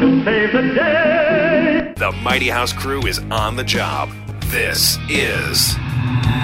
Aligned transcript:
to 0.00 0.24
save 0.24 0.52
the 0.52 0.62
day. 0.74 1.92
The 1.96 2.12
Mighty 2.22 2.48
House 2.48 2.72
crew 2.72 3.06
is 3.06 3.18
on 3.30 3.56
the 3.56 3.64
job. 3.64 4.10
This 4.50 4.98
is 5.08 5.76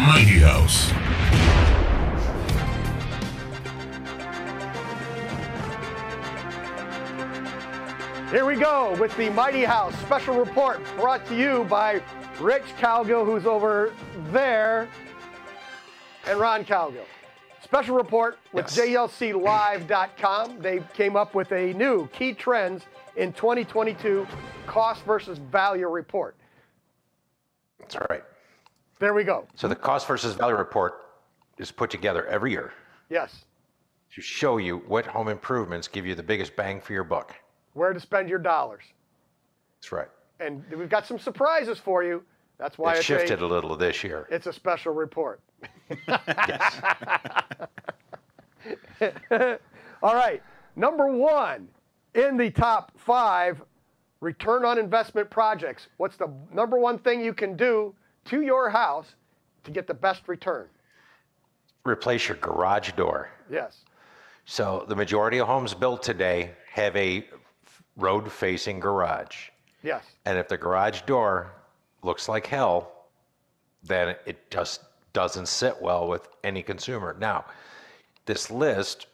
Mighty 0.06 0.40
House. 0.40 0.90
Here 8.30 8.46
we 8.46 8.56
go 8.56 8.96
with 8.98 9.14
the 9.18 9.28
Mighty 9.28 9.62
House 9.62 9.94
special 10.00 10.34
report 10.34 10.80
brought 10.96 11.26
to 11.26 11.36
you 11.36 11.64
by 11.68 12.00
Rich 12.40 12.62
Calgill, 12.78 13.26
who's 13.26 13.44
over 13.44 13.92
there, 14.30 14.88
and 16.26 16.40
Ron 16.40 16.64
Calgill. 16.64 17.04
Special 17.62 17.94
report 17.94 18.38
with 18.54 18.74
Yes. 18.74 18.88
JLCLive.com. 18.88 20.60
They 20.60 20.82
came 20.94 21.14
up 21.14 21.34
with 21.34 21.52
a 21.52 21.74
new 21.74 22.06
key 22.08 22.32
trends 22.32 22.86
in 23.16 23.32
2022 23.32 24.26
cost 24.66 25.04
versus 25.04 25.38
value 25.38 25.88
report. 25.88 26.36
That's 27.78 27.96
right. 28.10 28.22
There 28.98 29.14
we 29.14 29.24
go. 29.24 29.46
So 29.54 29.68
the 29.68 29.74
cost 29.76 30.06
versus 30.06 30.34
value 30.34 30.56
report 30.56 30.94
is 31.58 31.70
put 31.70 31.90
together 31.90 32.26
every 32.26 32.52
year 32.52 32.72
Yes. 33.10 33.44
to 34.14 34.20
show 34.22 34.56
you 34.58 34.78
what 34.86 35.04
home 35.06 35.28
improvements 35.28 35.88
give 35.88 36.06
you 36.06 36.14
the 36.14 36.22
biggest 36.22 36.54
bang 36.56 36.80
for 36.80 36.92
your 36.92 37.04
buck. 37.04 37.34
Where 37.74 37.92
to 37.92 38.00
spend 38.00 38.28
your 38.28 38.38
dollars. 38.38 38.84
That's 39.78 39.92
right. 39.92 40.08
And 40.40 40.64
we've 40.76 40.88
got 40.88 41.06
some 41.06 41.18
surprises 41.18 41.78
for 41.78 42.02
you. 42.04 42.22
That's 42.58 42.78
why 42.78 42.92
It 42.94 42.98
it's 42.98 43.06
shifted 43.06 43.40
a, 43.42 43.44
a 43.44 43.46
little 43.46 43.76
this 43.76 44.04
year. 44.04 44.26
it's 44.30 44.46
a 44.46 44.52
special 44.52 44.92
report. 44.94 45.40
All 50.02 50.14
right. 50.14 50.42
Number 50.76 51.12
one 51.12 51.68
in 52.14 52.36
the 52.36 52.50
top 52.50 52.92
five 52.96 53.62
return 54.20 54.64
on 54.64 54.78
investment 54.78 55.30
projects. 55.30 55.88
What's 55.96 56.16
the 56.16 56.32
number 56.52 56.78
one 56.78 56.98
thing 56.98 57.20
you 57.20 57.34
can 57.34 57.56
do 57.56 57.94
to 58.26 58.42
your 58.42 58.70
house 58.70 59.14
to 59.64 59.70
get 59.70 59.86
the 59.86 59.94
best 59.94 60.28
return? 60.28 60.68
Replace 61.84 62.28
your 62.28 62.36
garage 62.38 62.92
door. 62.92 63.30
Yes. 63.50 63.84
So 64.44 64.84
the 64.88 64.96
majority 64.96 65.38
of 65.38 65.48
homes 65.48 65.74
built 65.74 66.02
today 66.02 66.52
have 66.72 66.94
a 66.96 67.26
road 67.96 68.30
facing 68.30 68.80
garage. 68.80 69.48
Yes. 69.82 70.04
And 70.24 70.38
if 70.38 70.48
the 70.48 70.56
garage 70.56 71.02
door 71.02 71.52
looks 72.02 72.28
like 72.28 72.46
hell, 72.46 72.92
then 73.82 74.14
it 74.26 74.50
just 74.50 74.82
doesn't 75.12 75.46
sit 75.46 75.80
well 75.80 76.08
with 76.08 76.28
any 76.44 76.62
consumer. 76.62 77.16
Now, 77.18 77.44
this 78.24 78.50
list 78.50 79.06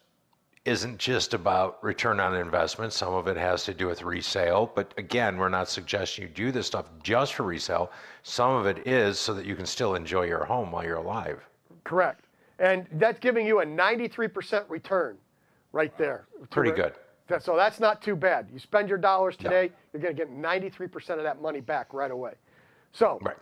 isn't 0.69 0.99
just 0.99 1.33
about 1.35 1.83
return 1.83 2.21
on 2.21 2.35
investment. 2.37 2.93
Some 2.93 3.15
of 3.15 3.27
it 3.27 3.37
has 3.37 3.65
to 3.65 3.75
do 3.75 3.87
with 3.87 4.03
resale. 4.03 4.71
But 4.75 4.93
again, 4.99 5.39
we're 5.39 5.49
not 5.49 5.69
suggesting 5.69 6.23
you 6.23 6.29
do 6.29 6.53
this 6.53 6.67
stuff 6.67 6.87
just 7.03 7.35
for 7.35 7.43
resale. 7.43 7.91
Some 8.23 8.53
of 8.53 8.67
it 8.67 8.87
is 8.87 9.19
so 9.19 9.33
that 9.35 9.47
you 9.47 9.57
can 9.57 9.67
still 9.67 9.95
enjoy 9.95 10.27
your 10.27 10.45
home 10.45 10.71
while 10.71 10.85
you're 10.85 10.97
alive. 10.97 11.41
Correct. 11.85 12.27
And 12.59 12.87
that's 12.93 13.19
giving 13.19 13.47
you 13.47 13.61
a 13.61 13.65
93% 13.65 14.65
return 14.69 15.17
right 15.73 15.97
there. 15.97 16.27
Pretty 16.51 16.73
good. 16.73 16.93
So 17.41 17.57
that's 17.57 17.81
not 17.81 18.03
too 18.03 18.17
bad. 18.17 18.49
You 18.53 18.59
spend 18.59 18.89
your 18.89 18.99
dollars 18.99 19.37
today, 19.37 19.71
you're 19.93 20.03
going 20.03 20.15
to 20.17 20.25
get 20.25 20.33
93% 20.35 21.11
of 21.17 21.23
that 21.23 21.41
money 21.43 21.61
back 21.61 21.93
right 21.93 22.11
away. 22.11 22.33
So, 22.93 23.19
Right. 23.23 23.37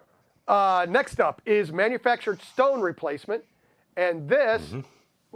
uh, 0.48 0.86
next 0.88 1.20
up 1.20 1.40
is 1.46 1.72
manufactured 1.72 2.40
stone 2.42 2.80
replacement. 2.80 3.44
And 3.96 4.28
this 4.28 4.62
Mm-hmm. 4.62 4.80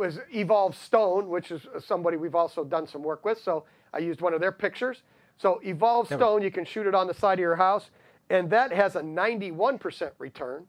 Was 0.01 0.19
Evolve 0.34 0.75
Stone, 0.75 1.29
which 1.29 1.53
is 1.53 1.67
somebody 1.79 2.17
we've 2.17 2.34
also 2.34 2.65
done 2.65 2.87
some 2.87 3.03
work 3.03 3.25
with. 3.25 3.41
So 3.41 3.65
I 3.93 3.98
used 3.98 4.23
one 4.23 4.33
of 4.33 4.41
their 4.41 4.51
pictures. 4.51 5.03
So 5.37 5.61
Evolve 5.62 6.06
Stone, 6.06 6.43
you 6.43 6.51
can 6.51 6.65
shoot 6.65 6.87
it 6.87 6.95
on 6.95 7.06
the 7.06 7.15
side 7.15 7.34
of 7.34 7.41
your 7.41 7.55
house, 7.55 7.91
and 8.31 8.48
that 8.51 8.73
has 8.73 8.97
a 8.97 9.01
91% 9.01 10.11
return. 10.19 10.67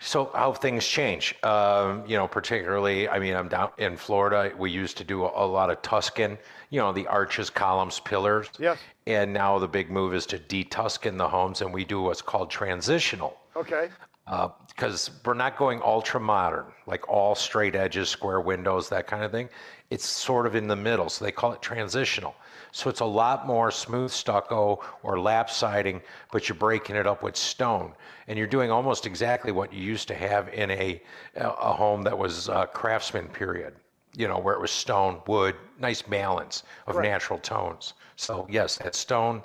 So 0.00 0.30
how 0.34 0.52
things 0.52 0.86
change, 0.86 1.34
um, 1.42 2.04
you 2.06 2.16
know, 2.18 2.28
particularly, 2.28 3.08
I 3.08 3.18
mean, 3.18 3.34
I'm 3.34 3.48
down 3.48 3.70
in 3.78 3.96
Florida. 3.96 4.54
We 4.58 4.70
used 4.70 4.98
to 4.98 5.04
do 5.04 5.24
a, 5.24 5.44
a 5.44 5.46
lot 5.46 5.70
of 5.70 5.80
Tuscan, 5.80 6.36
you 6.68 6.80
know, 6.80 6.92
the 6.92 7.06
arches, 7.06 7.48
columns, 7.48 8.00
pillars. 8.00 8.50
Yes. 8.58 8.78
And 9.06 9.32
now 9.32 9.58
the 9.58 9.68
big 9.68 9.90
move 9.90 10.12
is 10.14 10.26
to 10.26 10.38
de-Tuscan 10.38 11.16
the 11.16 11.28
homes, 11.28 11.62
and 11.62 11.72
we 11.72 11.84
do 11.84 12.02
what's 12.02 12.20
called 12.20 12.50
transitional. 12.50 13.38
Okay. 13.56 13.88
Because 14.26 15.10
we're 15.24 15.34
not 15.34 15.56
going 15.56 15.80
ultra 15.82 16.18
modern, 16.20 16.66
like 16.86 17.08
all 17.08 17.34
straight 17.34 17.74
edges, 17.76 18.08
square 18.08 18.40
windows, 18.40 18.88
that 18.88 19.06
kind 19.06 19.22
of 19.22 19.30
thing. 19.30 19.48
It's 19.90 20.06
sort 20.06 20.46
of 20.46 20.54
in 20.54 20.66
the 20.66 20.76
middle, 20.76 21.08
so 21.10 21.24
they 21.24 21.32
call 21.32 21.52
it 21.52 21.60
transitional. 21.62 22.34
So 22.72 22.90
it's 22.90 23.00
a 23.00 23.04
lot 23.04 23.46
more 23.46 23.70
smooth 23.70 24.10
stucco 24.10 24.80
or 25.02 25.20
lap 25.20 25.50
siding, 25.50 26.00
but 26.32 26.48
you're 26.48 26.56
breaking 26.56 26.96
it 26.96 27.06
up 27.06 27.22
with 27.22 27.36
stone, 27.36 27.94
and 28.26 28.38
you're 28.38 28.48
doing 28.48 28.70
almost 28.70 29.06
exactly 29.06 29.52
what 29.52 29.72
you 29.72 29.80
used 29.82 30.08
to 30.08 30.14
have 30.14 30.48
in 30.48 30.70
a 30.70 31.02
a 31.36 31.72
home 31.72 32.02
that 32.02 32.16
was 32.16 32.48
uh, 32.48 32.66
craftsman 32.66 33.28
period. 33.28 33.74
You 34.16 34.28
know, 34.28 34.38
where 34.38 34.54
it 34.54 34.60
was 34.60 34.70
stone, 34.70 35.20
wood, 35.26 35.56
nice 35.78 36.00
balance 36.02 36.62
of 36.86 36.96
Right. 36.96 37.02
natural 37.02 37.38
tones. 37.40 37.94
So 38.16 38.46
yes, 38.48 38.78
that 38.78 38.94
stone 38.94 39.42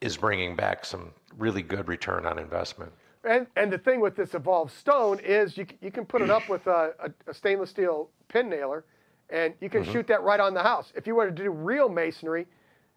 is 0.00 0.16
bringing 0.16 0.56
back 0.56 0.84
some 0.84 1.12
really 1.36 1.62
good 1.62 1.88
return 1.88 2.26
on 2.26 2.38
investment. 2.38 2.92
And, 3.24 3.46
and 3.56 3.72
the 3.72 3.78
thing 3.78 4.00
with 4.00 4.16
this 4.16 4.34
evolved 4.34 4.72
Stone 4.72 5.20
is 5.20 5.56
you, 5.56 5.66
you 5.80 5.90
can 5.90 6.06
put 6.06 6.22
it 6.22 6.30
up 6.30 6.48
with 6.48 6.66
a, 6.66 6.92
a, 7.00 7.30
a 7.30 7.34
stainless 7.34 7.70
steel 7.70 8.10
pin 8.28 8.48
nailer 8.48 8.84
and 9.30 9.54
you 9.60 9.68
can 9.68 9.84
shoot 9.84 10.06
that 10.06 10.22
right 10.22 10.40
on 10.40 10.54
the 10.54 10.62
house. 10.62 10.92
If 10.94 11.06
you 11.06 11.14
were 11.14 11.26
to 11.26 11.32
do 11.32 11.50
real 11.50 11.88
masonry, 11.88 12.46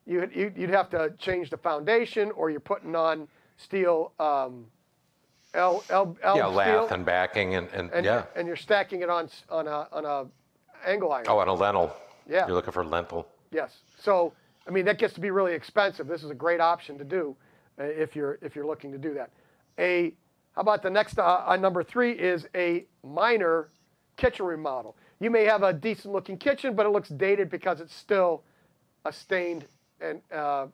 you'd, 0.06 0.34
you'd 0.34 0.58
you'd 0.58 0.70
have 0.70 0.90
to 0.92 1.14
change 1.18 1.50
the 1.50 1.58
foundation 1.58 2.32
or 2.32 2.50
you're 2.50 2.60
putting 2.60 2.96
on 2.96 3.28
steel, 3.58 4.14
um, 4.20 4.66
L, 5.54 5.84
L, 5.90 6.16
L 6.24 6.38
Yeah, 6.38 6.44
steel. 6.44 6.52
lath 6.54 6.92
and 6.92 7.06
backing 7.06 7.56
and, 7.56 7.68
and, 7.74 7.92
and, 7.92 8.06
yeah. 8.06 8.24
and 8.36 8.48
you're 8.48 8.56
stacking 8.56 9.02
it 9.02 9.10
on, 9.10 9.30
on, 9.50 9.68
a, 9.68 9.88
on 9.92 10.06
a 10.06 10.90
angle 10.90 11.12
iron. 11.12 11.26
Oh, 11.28 11.40
and 11.42 11.50
a 11.50 11.54
lintel. 11.54 11.94
Yeah. 12.30 12.48
You're 12.48 12.56
looking 12.56 12.72
for 12.72 12.86
lintel. 12.86 13.28
Yes. 13.52 13.80
So, 14.00 14.32
I 14.68 14.72
mean, 14.72 14.86
that 14.86 14.98
gets 14.98 15.14
to 15.16 15.20
be 15.20 15.32
really 15.32 15.54
expensive. 15.54 16.08
This 16.08 16.24
is 16.24 16.30
a 16.30 16.36
great 16.36 16.62
option 16.62 16.98
to 16.98 17.04
do 17.04 17.36
uh, 17.80 17.84
if 17.84 18.16
you're 18.16 18.38
if 18.42 18.56
you're 18.56 18.66
looking 18.66 18.92
to 18.94 18.98
do 18.98 19.14
that. 19.16 19.32
A 19.80 20.14
how 20.56 20.62
about 20.62 20.82
the 20.82 20.90
next 20.90 21.18
uh, 21.18 21.44
on 21.46 21.62
number 21.62 21.84
three 21.84 22.12
is 22.12 22.48
a 22.56 22.86
minor 23.04 23.70
kitchen 24.18 24.46
remodel. 24.46 24.96
You 25.20 25.30
may 25.30 25.46
have 25.46 25.64
a 25.64 25.72
decent 25.72 26.14
looking 26.14 26.38
kitchen, 26.38 26.76
but 26.76 26.86
it 26.86 26.90
looks 26.90 27.10
dated 27.10 27.50
because 27.50 27.80
it's 27.80 27.96
still 27.96 28.44
a 29.06 29.14
stained 29.14 29.66
and 30.02 30.22
uh, 30.34 30.36
uh, 30.36 30.68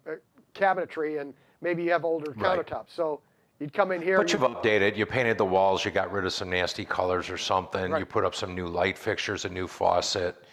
cabinetry, 0.55 1.21
and 1.21 1.33
maybe 1.61 1.83
you 1.83 1.91
have 1.91 2.05
older 2.05 2.31
Right. 2.31 2.59
countertops. 2.59 2.89
So 2.95 3.21
you'd 3.59 3.73
come 3.73 3.91
in 3.91 4.01
here. 4.01 4.17
But 4.17 4.31
you've 4.33 4.41
updated. 4.41 4.95
You 4.95 5.05
painted 5.05 5.37
the 5.37 5.45
walls. 5.45 5.85
You 5.85 5.91
got 5.91 6.11
rid 6.11 6.25
of 6.25 6.33
some 6.33 6.49
nasty 6.49 6.85
colors 6.85 7.29
or 7.29 7.37
something. 7.37 7.95
You 7.95 8.05
put 8.05 8.23
up 8.23 8.33
some 8.33 8.55
new 8.55 8.67
light 8.67 8.97
fixtures, 8.97 9.45
a 9.45 9.49
new 9.49 9.67
faucet. 9.67 10.43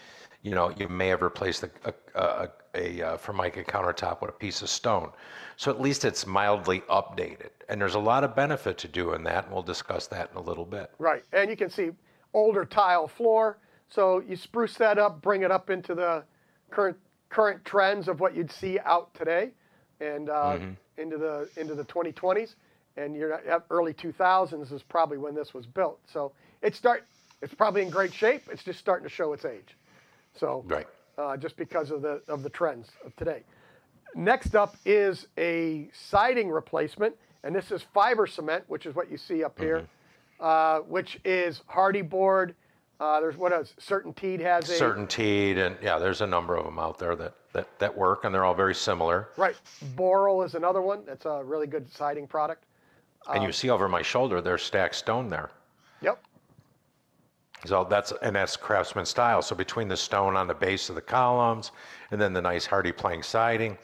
You 0.43 0.55
know, 0.55 0.71
you 0.77 0.89
may 0.89 1.09
have 1.09 1.23
replaced 1.23 1.63
a, 1.63 1.71
a, 1.85 2.21
a, 2.21 2.49
a, 2.75 3.03
uh 3.03 3.17
Formica 3.17 3.65
countertop 3.65 4.21
with 4.21 4.31
a 4.31 4.35
piece 4.35 4.63
of 4.63 4.69
stone. 4.69 5.11
So 5.57 5.71
at 5.71 5.81
least 5.81 6.05
it's 6.05 6.27
mildly 6.27 6.81
updated. 6.91 7.51
And 7.69 7.81
there's 7.81 7.95
a 7.95 8.01
lot 8.01 8.25
of 8.25 8.35
benefit 8.35 8.79
to 8.79 8.89
doing 8.89 9.23
that, 9.25 9.45
and 9.45 9.53
we'll 9.53 9.63
discuss 9.63 10.07
that 10.09 10.31
in 10.31 10.37
a 10.37 10.43
little 10.43 10.65
bit. 10.65 10.91
Right, 10.99 11.23
and 11.33 11.49
you 11.49 11.57
can 11.57 11.71
see 11.71 11.91
older 12.33 12.65
tile 12.65 13.09
floor. 13.09 13.59
So 13.89 14.21
you 14.21 14.37
spruce 14.37 14.75
that 14.75 14.99
up, 14.99 15.23
bring 15.23 15.43
it 15.43 15.51
up 15.51 15.71
into 15.71 15.95
the 15.95 16.25
current 16.71 16.97
current 17.31 17.65
trends 17.65 18.09
of 18.09 18.21
what 18.21 18.35
you'd 18.35 18.51
see 18.51 18.79
out 18.85 19.13
today, 19.15 19.51
and 20.01 20.29
uh, 20.31 20.59
into 20.99 21.19
the 21.19 21.49
into 21.57 21.75
the 21.75 21.85
2020s, 21.85 22.55
and 22.97 23.17
you're 23.17 23.35
at 23.35 23.65
early 23.71 23.93
2000s 23.95 24.73
is 24.73 24.83
probably 24.83 25.19
when 25.19 25.35
this 25.35 25.55
was 25.55 25.67
built. 25.67 26.01
So 26.07 26.33
it 26.63 26.75
start 26.75 27.05
it's 27.43 27.55
probably 27.55 27.83
in 27.83 27.91
great 27.91 28.13
shape. 28.13 28.43
It's 28.51 28.65
just 28.65 28.79
starting 28.79 29.07
to 29.09 29.15
show 29.15 29.33
its 29.33 29.45
age. 29.45 29.77
So 30.35 30.65
Right. 30.67 30.87
Uh, 31.17 31.37
just 31.37 31.57
because 31.57 31.91
of 31.93 32.03
the 32.03 32.21
of 32.27 32.43
the 32.43 32.51
trends 32.51 32.91
of 33.07 33.15
today. 33.15 33.43
Next 34.17 34.57
up 34.57 34.77
is 34.85 35.29
a 35.39 35.89
siding 35.93 36.51
replacement, 36.51 37.15
and 37.45 37.55
this 37.55 37.71
is 37.71 37.83
fiber 37.95 38.27
cement, 38.27 38.65
which 38.67 38.85
is 38.85 38.95
what 38.97 39.11
you 39.11 39.17
see 39.17 39.45
up 39.45 39.59
here, 39.59 39.87
uh, 40.41 40.81
which 40.81 41.21
is 41.25 41.63
HardieBoard. 41.73 42.55
Uh, 42.99 43.21
there's 43.21 43.37
what 43.37 43.53
else? 43.53 43.75
Certainteed 43.81 44.41
has 44.41 44.69
a 44.71 44.79
Certainteed, 44.79 45.59
and 45.59 45.77
yeah, 45.83 45.99
there's 45.99 46.21
a 46.21 46.27
number 46.27 46.57
of 46.57 46.65
them 46.65 46.79
out 46.79 46.99
there 46.99 47.15
that, 47.17 47.35
that, 47.53 47.69
that 47.79 47.97
work, 47.97 48.25
and 48.25 48.35
they're 48.35 48.45
all 48.45 48.55
very 48.55 48.75
similar. 48.75 49.29
right. 49.37 49.57
Boral 49.97 50.45
is 50.45 50.55
another 50.55 50.81
one. 50.81 51.05
That's 51.05 51.27
a 51.27 51.43
really 51.45 51.67
good 51.67 51.93
siding 51.93 52.27
product. 52.27 52.65
and 53.33 53.43
you 53.43 53.53
see 53.53 53.71
over 53.71 53.89
my 53.89 54.03
shoulder, 54.03 54.41
there's 54.41 54.63
stacked 54.63 54.95
stone 54.95 55.29
there. 55.29 55.51
Yep. 56.03 56.23
So 57.67 57.85
that's 57.85 58.13
and 58.23 58.37
that's 58.37 58.57
craftsman 58.57 59.07
style. 59.07 59.43
So 59.43 59.55
between 59.57 59.89
the 59.89 59.97
stone 59.97 60.37
on 60.37 60.47
the 60.47 60.55
base 60.55 60.89
of 60.89 60.95
the 60.95 61.03
columns 61.03 61.73
and 62.11 62.21
then 62.21 62.33
the 62.33 62.43
nice 62.43 62.67
HardiePlank 62.67 63.25
siding, 63.25 63.79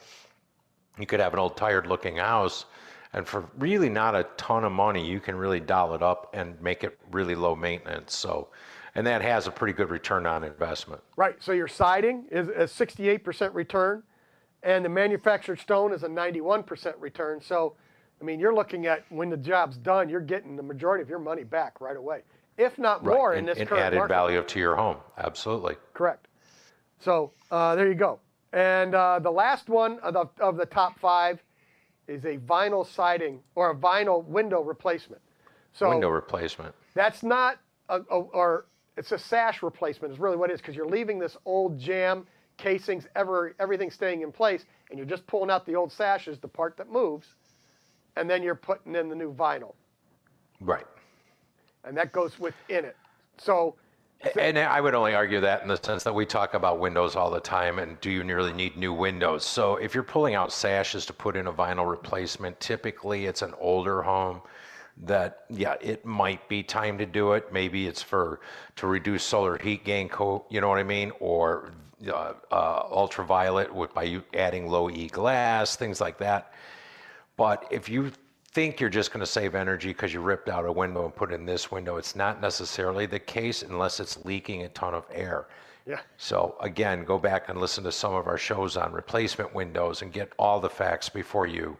you 0.99 1.05
could 1.05 1.19
have 1.19 1.33
an 1.33 1.39
old 1.39 1.57
tired 1.57 1.87
looking 1.87 2.17
house. 2.17 2.65
And 3.13 3.27
for 3.27 3.49
really 3.57 3.89
not 3.89 4.15
a 4.15 4.23
ton 4.37 4.63
of 4.63 4.71
money, 4.71 5.05
you 5.05 5.19
can 5.19 5.35
really 5.35 5.59
doll 5.59 5.93
it 5.95 6.01
up 6.01 6.29
and 6.33 6.59
make 6.61 6.83
it 6.83 6.97
really 7.11 7.35
low 7.35 7.55
maintenance. 7.55 8.15
So, 8.15 8.47
and 8.95 9.05
that 9.05 9.21
has 9.21 9.47
a 9.47 9.51
pretty 9.51 9.73
good 9.73 9.89
return 9.89 10.25
on 10.25 10.43
investment. 10.43 11.01
Right. 11.17 11.35
So 11.39 11.51
your 11.51 11.67
siding 11.67 12.25
is 12.31 12.47
a 12.47 12.85
68% 12.85 13.53
return, 13.53 14.03
and 14.63 14.85
the 14.85 14.89
manufactured 14.89 15.59
stone 15.59 15.91
is 15.91 16.03
a 16.03 16.07
91% 16.07 16.93
return. 16.99 17.41
So, 17.41 17.75
I 18.21 18.23
mean, 18.23 18.39
you're 18.39 18.55
looking 18.55 18.85
at 18.85 19.05
when 19.09 19.29
the 19.29 19.37
job's 19.37 19.77
done, 19.77 20.07
you're 20.07 20.21
getting 20.21 20.55
the 20.55 20.63
majority 20.63 21.01
of 21.01 21.09
your 21.09 21.19
money 21.19 21.43
back 21.43 21.81
right 21.81 21.97
away, 21.97 22.21
if 22.57 22.77
not 22.77 23.03
more 23.03 23.33
in 23.35 23.45
this 23.45 23.57
current 23.57 23.71
added 23.71 23.97
market. 23.97 24.13
value 24.13 24.43
to 24.43 24.59
your 24.59 24.75
home. 24.75 24.97
Absolutely. 25.17 25.75
Correct. 25.93 26.27
So 26.99 27.31
uh, 27.49 27.75
there 27.75 27.87
you 27.87 27.95
go. 27.95 28.19
And 28.53 28.93
uh, 28.93 29.19
the 29.19 29.31
last 29.31 29.69
one 29.69 29.99
of 29.99 30.13
the, 30.13 30.25
of 30.43 30.57
the 30.57 30.65
top 30.65 30.99
five 30.99 31.41
is 32.07 32.25
a 32.25 32.37
vinyl 32.37 32.85
siding 32.85 33.39
or 33.55 33.71
a 33.71 33.75
vinyl 33.75 34.23
window 34.25 34.61
replacement. 34.61 35.21
So 35.73 35.89
Window 35.89 36.09
replacement. 36.09 36.75
that's 36.93 37.23
not, 37.23 37.59
a, 37.87 38.01
a, 38.01 38.19
or 38.19 38.65
it's 38.97 39.13
a 39.13 39.17
sash 39.17 39.63
replacement 39.63 40.13
is 40.13 40.19
really 40.19 40.35
what 40.35 40.49
it 40.49 40.53
is 40.53 40.59
because 40.59 40.75
you're 40.75 40.85
leaving 40.89 41.17
this 41.17 41.37
old 41.45 41.79
jamb 41.79 42.27
casings, 42.57 43.07
ever 43.15 43.55
everything 43.59 43.89
staying 43.89 44.21
in 44.21 44.31
place, 44.31 44.65
and 44.89 44.99
you're 44.99 45.07
just 45.07 45.25
pulling 45.27 45.49
out 45.49 45.65
the 45.65 45.73
old 45.75 45.91
sashes, 45.91 46.37
the 46.39 46.47
part 46.47 46.75
that 46.77 46.91
moves, 46.91 47.27
and 48.17 48.29
then 48.29 48.43
you're 48.43 48.53
putting 48.53 48.95
in 48.95 49.07
the 49.09 49.15
new 49.15 49.33
vinyl, 49.33 49.73
Right. 50.59 50.85
And 51.83 51.95
that 51.97 52.11
goes 52.11 52.39
within 52.39 52.85
it. 52.85 52.95
So 53.37 53.75
And 54.39 54.57
I 54.57 54.79
would 54.81 54.93
only 54.93 55.15
argue 55.15 55.39
that 55.41 55.63
in 55.63 55.67
the 55.67 55.77
sense 55.77 56.03
that 56.03 56.13
we 56.13 56.25
talk 56.25 56.53
about 56.53 56.79
windows 56.79 57.15
all 57.15 57.31
the 57.31 57.39
time, 57.39 57.79
and 57.79 57.99
do 58.01 58.11
you 58.11 58.23
really 58.23 58.53
need 58.53 58.77
new 58.77 58.93
windows? 58.93 59.43
So 59.43 59.77
if 59.77 59.95
you're 59.95 60.03
pulling 60.03 60.35
out 60.35 60.51
sashes 60.51 61.05
to 61.07 61.13
put 61.13 61.35
in 61.35 61.47
a 61.47 61.53
vinyl 61.53 61.89
replacement, 61.89 62.59
typically 62.59 63.25
it's 63.25 63.41
an 63.41 63.53
older 63.59 64.03
home 64.03 64.41
that 65.03 65.45
yeah 65.49 65.75
it 65.81 66.05
might 66.05 66.47
be 66.47 66.61
time 66.61 66.97
to 66.97 67.05
do 67.05 67.33
it 67.33 67.51
maybe 67.51 67.87
it's 67.87 68.01
for 68.01 68.39
to 68.75 68.87
reduce 68.87 69.23
solar 69.23 69.57
heat 69.57 69.83
gain 69.83 70.07
co- 70.07 70.45
you 70.49 70.61
know 70.61 70.67
what 70.69 70.77
i 70.77 70.83
mean 70.83 71.11
or 71.19 71.71
uh, 72.07 72.33
uh, 72.51 72.83
ultraviolet 72.91 73.73
with 73.73 73.93
by 73.93 74.21
adding 74.33 74.67
low 74.67 74.89
e 74.89 75.07
glass 75.07 75.75
things 75.75 76.01
like 76.01 76.17
that 76.17 76.53
but 77.37 77.65
if 77.71 77.89
you 77.89 78.11
think 78.53 78.79
you're 78.79 78.89
just 78.89 79.11
going 79.11 79.21
to 79.21 79.25
save 79.31 79.55
energy 79.55 79.89
because 79.89 80.13
you 80.13 80.21
ripped 80.21 80.49
out 80.49 80.65
a 80.65 80.71
window 80.71 81.05
and 81.05 81.15
put 81.15 81.31
in 81.31 81.45
this 81.45 81.71
window, 81.71 81.97
it's 81.97 82.15
not 82.15 82.41
necessarily 82.41 83.05
the 83.05 83.19
case 83.19 83.61
unless 83.63 83.99
it's 83.99 84.23
leaking 84.25 84.63
a 84.63 84.69
ton 84.69 84.93
of 84.93 85.05
air. 85.11 85.47
yeah, 85.85 86.01
So 86.17 86.55
again, 86.59 87.05
go 87.05 87.17
back 87.17 87.47
and 87.49 87.59
listen 87.59 87.83
to 87.85 87.91
some 87.91 88.13
of 88.13 88.27
our 88.27 88.37
shows 88.37 88.75
on 88.75 88.91
replacement 88.91 89.53
windows 89.53 90.01
and 90.01 90.11
get 90.11 90.33
all 90.37 90.59
the 90.59 90.69
facts 90.69 91.07
before 91.07 91.47
you. 91.47 91.77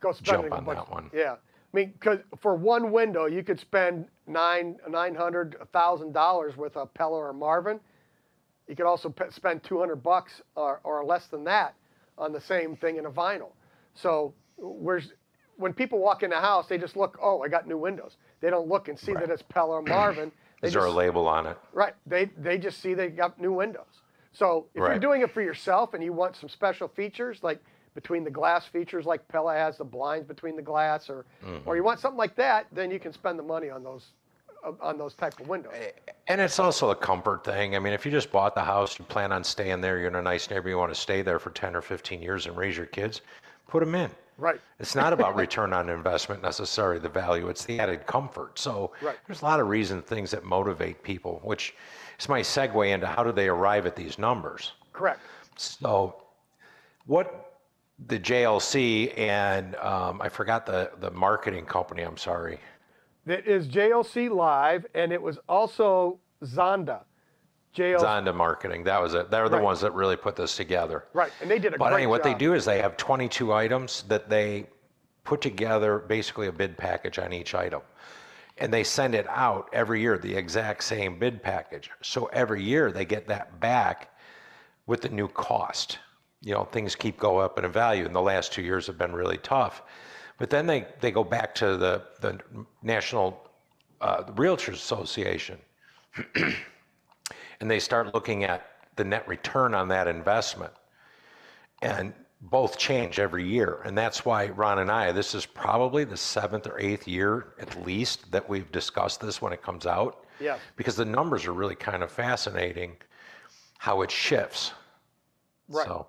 go 0.00 0.12
Jump 0.22 0.52
on 0.52 0.64
that 0.66 0.90
one. 0.90 1.10
Yeah, 1.12 1.32
I 1.34 1.76
mean, 1.76 1.92
because 1.92 2.20
for 2.40 2.56
one 2.56 2.90
window, 2.90 3.26
you 3.26 3.42
could 3.42 3.60
spend 3.60 4.06
nine, 4.26 4.76
nine 4.88 5.14
hundred, 5.14 5.56
a 5.60 5.66
thousand 5.66 6.12
dollars 6.12 6.56
with 6.56 6.76
a 6.76 6.86
Pella 6.86 7.18
or 7.18 7.32
Marvin. 7.32 7.78
You 8.68 8.74
could 8.74 8.86
also 8.86 9.10
pe- 9.10 9.30
spend 9.30 9.62
two 9.62 9.78
hundred 9.78 9.96
bucks 10.02 10.40
or, 10.56 10.80
or 10.84 11.04
less 11.04 11.26
than 11.26 11.44
that 11.44 11.74
on 12.16 12.32
the 12.32 12.40
same 12.40 12.74
thing 12.74 12.96
in 12.96 13.06
a 13.06 13.10
vinyl. 13.10 13.50
So 13.94 14.32
where's 14.56 15.12
when 15.60 15.72
people 15.72 15.98
walk 15.98 16.22
in 16.22 16.30
the 16.30 16.40
house, 16.40 16.66
they 16.66 16.78
just 16.78 16.96
look, 16.96 17.18
oh, 17.22 17.42
I 17.42 17.48
got 17.48 17.68
new 17.68 17.76
windows. 17.78 18.16
They 18.40 18.50
don't 18.50 18.66
look 18.68 18.88
and 18.88 18.98
see 18.98 19.12
that 19.12 19.30
it's 19.30 19.42
Pella 19.42 19.76
or 19.76 19.82
Marvin. 19.82 20.32
They 20.60 20.68
Is 20.68 20.74
there 20.74 20.84
a 20.84 20.90
label 20.90 21.26
on 21.26 21.46
it? 21.46 21.56
Right. 21.72 21.94
They 22.06 22.26
they 22.36 22.58
just 22.58 22.82
see 22.82 22.92
they 22.92 23.08
got 23.08 23.40
new 23.40 23.50
windows. 23.50 24.02
So 24.32 24.66
if 24.74 24.80
you're 24.80 24.98
doing 24.98 25.22
it 25.22 25.30
for 25.30 25.40
yourself 25.40 25.94
and 25.94 26.04
you 26.04 26.12
want 26.12 26.36
some 26.36 26.50
special 26.50 26.86
features 26.86 27.38
like 27.42 27.64
between 27.94 28.24
the 28.24 28.30
glass 28.30 28.66
features 28.66 29.06
like 29.06 29.26
Pella 29.28 29.54
has 29.54 29.78
the 29.78 29.84
blinds 29.84 30.26
between 30.28 30.56
the 30.56 30.62
glass 30.62 31.08
or 31.08 31.24
Mm-hmm. 31.42 31.66
or 31.66 31.76
you 31.76 31.82
want 31.82 31.98
something 31.98 32.18
like 32.18 32.36
that, 32.36 32.66
then 32.72 32.90
you 32.90 33.00
can 33.00 33.10
spend 33.14 33.38
the 33.38 33.42
money 33.42 33.70
on 33.70 33.82
those 33.82 34.08
uh, 34.62 34.72
on 34.82 34.98
those 34.98 35.14
type 35.14 35.40
of 35.40 35.48
windows. 35.48 35.72
And 36.28 36.42
it's 36.42 36.58
also 36.58 36.90
a 36.90 36.94
comfort 36.94 37.42
thing. 37.42 37.74
I 37.74 37.78
mean, 37.78 37.94
if 37.94 38.04
you 38.04 38.12
just 38.12 38.30
bought 38.30 38.54
the 38.54 38.60
house, 38.62 38.98
you 38.98 39.06
plan 39.06 39.32
on 39.32 39.42
staying 39.42 39.80
there, 39.80 39.98
you're 39.98 40.08
in 40.08 40.16
a 40.16 40.20
nice 40.20 40.50
neighborhood, 40.50 40.70
you 40.72 40.76
want 40.76 40.92
to 40.92 41.00
stay 41.00 41.22
there 41.22 41.38
for 41.38 41.48
10 41.48 41.74
or 41.74 41.80
15 41.80 42.20
years 42.20 42.44
and 42.44 42.54
raise 42.54 42.76
your 42.76 42.84
kids, 42.84 43.22
put 43.70 43.80
them 43.80 43.94
in. 43.94 44.10
Right. 44.36 44.60
It's 44.78 44.94
not 44.94 45.12
about 45.12 45.36
return 45.46 45.72
on 45.72 45.88
investment 45.88 46.42
necessarily, 46.42 46.98
the 46.98 47.08
value, 47.08 47.48
it's 47.48 47.64
the 47.64 47.78
added 47.78 48.06
comfort. 48.06 48.58
So 48.58 48.92
Right. 49.00 49.16
there's 49.26 49.42
a 49.42 49.44
lot 49.44 49.60
of 49.60 49.68
reason 49.68 50.02
things 50.02 50.30
that 50.32 50.44
motivate 50.44 51.02
people, 51.02 51.40
which 51.44 51.74
is 52.18 52.28
my 52.28 52.40
segue 52.40 52.92
into 52.92 53.06
how 53.06 53.22
do 53.22 53.32
they 53.32 53.48
arrive 53.48 53.86
at 53.86 53.96
these 53.96 54.18
numbers. 54.18 54.72
Correct. 54.92 55.20
So 55.56 56.22
what 57.06 57.58
the 58.06 58.18
JLC 58.18 59.16
and 59.18 59.76
um, 59.76 60.20
I 60.22 60.28
forgot 60.28 60.64
the, 60.66 60.90
the 61.00 61.10
marketing 61.10 61.66
company, 61.66 62.02
I'm 62.02 62.16
sorry. 62.16 62.58
That 63.26 63.46
is 63.46 63.68
JLC 63.68 64.30
Live 64.30 64.86
and 64.94 65.12
it 65.12 65.20
was 65.20 65.38
also 65.48 66.18
Zonda. 66.42 67.00
JLC 67.74 68.00
Zonda 68.02 68.34
Marketing, 68.34 68.82
that 68.84 69.00
was 69.00 69.14
it. 69.14 69.30
They're 69.30 69.48
the 69.48 69.56
Right. 69.56 69.62
ones 69.64 69.80
that 69.80 69.92
really 69.94 70.16
put 70.16 70.34
this 70.36 70.56
together. 70.56 71.04
Right. 71.12 71.32
And 71.40 71.50
they 71.50 71.58
did 71.58 71.74
a 71.74 71.78
But 71.78 71.90
great 71.90 71.98
anyway, 72.02 72.10
what 72.10 72.22
they 72.24 72.34
do 72.34 72.54
is 72.54 72.64
they 72.64 72.80
have 72.80 72.96
22 72.96 73.52
items 73.52 74.02
that 74.08 74.28
they 74.28 74.66
put 75.22 75.40
together 75.40 75.98
basically 75.98 76.48
a 76.48 76.52
bid 76.52 76.76
package 76.76 77.18
on 77.18 77.32
each 77.32 77.54
item. 77.54 77.82
And 78.58 78.72
they 78.72 78.82
send 78.84 79.14
it 79.14 79.26
out 79.28 79.70
every 79.72 80.00
year, 80.00 80.18
the 80.18 80.34
exact 80.34 80.82
same 80.84 81.18
bid 81.18 81.42
package. 81.42 81.90
So 82.02 82.26
every 82.26 82.62
year 82.62 82.90
they 82.90 83.04
get 83.04 83.26
that 83.28 83.60
back 83.60 84.14
with 84.86 85.02
the 85.02 85.08
new 85.08 85.28
cost. 85.28 85.98
You 86.42 86.54
know, 86.54 86.64
things 86.64 86.96
keep 86.96 87.18
going 87.18 87.44
up 87.44 87.58
in 87.58 87.70
value, 87.70 88.04
and 88.04 88.14
the 88.14 88.20
last 88.20 88.52
two 88.52 88.62
years 88.62 88.86
have 88.86 88.98
been 88.98 89.12
really 89.12 89.38
tough. 89.38 89.82
But 90.38 90.50
then 90.50 90.66
they, 90.66 90.86
they 91.00 91.10
go 91.10 91.22
back 91.22 91.54
to 91.56 91.76
the, 91.76 92.02
the 92.20 92.40
National 92.82 93.46
uh, 94.00 94.24
Realtors 94.32 94.72
Association 94.74 95.58
and 97.60 97.70
they 97.70 97.78
start 97.78 98.14
looking 98.14 98.44
at 98.44 98.66
the 98.96 99.04
net 99.04 99.26
return 99.28 99.74
on 99.74 99.88
that 99.88 100.08
investment. 100.08 100.72
And 101.82 102.12
both 102.42 102.78
change 102.78 103.18
every 103.18 103.46
year. 103.46 103.82
And 103.84 103.96
that's 103.96 104.24
why 104.24 104.46
Ron 104.48 104.78
and 104.78 104.90
I, 104.90 105.12
this 105.12 105.34
is 105.34 105.44
probably 105.44 106.04
the 106.04 106.16
seventh 106.16 106.66
or 106.66 106.78
eighth 106.78 107.06
year 107.06 107.48
at 107.60 107.84
least 107.84 108.30
that 108.32 108.48
we've 108.48 108.70
discussed 108.72 109.20
this 109.20 109.42
when 109.42 109.52
it 109.52 109.62
comes 109.62 109.86
out. 109.86 110.24
Yes. 110.40 110.58
Because 110.76 110.96
the 110.96 111.04
numbers 111.04 111.44
are 111.46 111.52
really 111.52 111.74
kind 111.74 112.02
of 112.02 112.10
fascinating 112.10 112.96
how 113.76 114.00
it 114.00 114.10
shifts. 114.10 114.72
Right. 115.68 115.86
So 115.86 116.06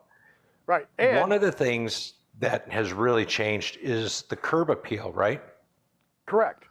Right. 0.72 0.88
And 1.00 1.20
one 1.20 1.34
of 1.34 1.42
the 1.42 1.52
things 1.52 2.14
that 2.40 2.70
has 2.72 2.94
really 2.94 3.26
changed 3.26 3.78
is 3.82 4.24
the 4.30 4.38
curb 4.38 4.70
appeal, 4.70 5.12
right? 5.12 5.42
correct. 6.26 6.64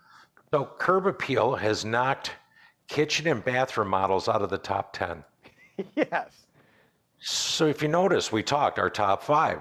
So 0.50 0.71
curb 0.79 1.06
appeal 1.06 1.55
has 1.55 1.85
knocked 1.85 2.33
kitchen 2.90 3.28
and 3.28 3.42
bathroom 3.44 3.88
models 3.88 4.28
out 4.28 4.42
of 4.42 4.50
the 4.50 4.58
top 4.58 4.92
10. 4.92 5.25
yes. 5.94 6.42
So 7.20 7.66
if 7.66 7.81
you 7.82 7.88
notice, 7.88 8.31
we 8.32 8.42
talked 8.42 8.78
our 8.78 8.90
top 8.90 9.22
five. 9.22 9.60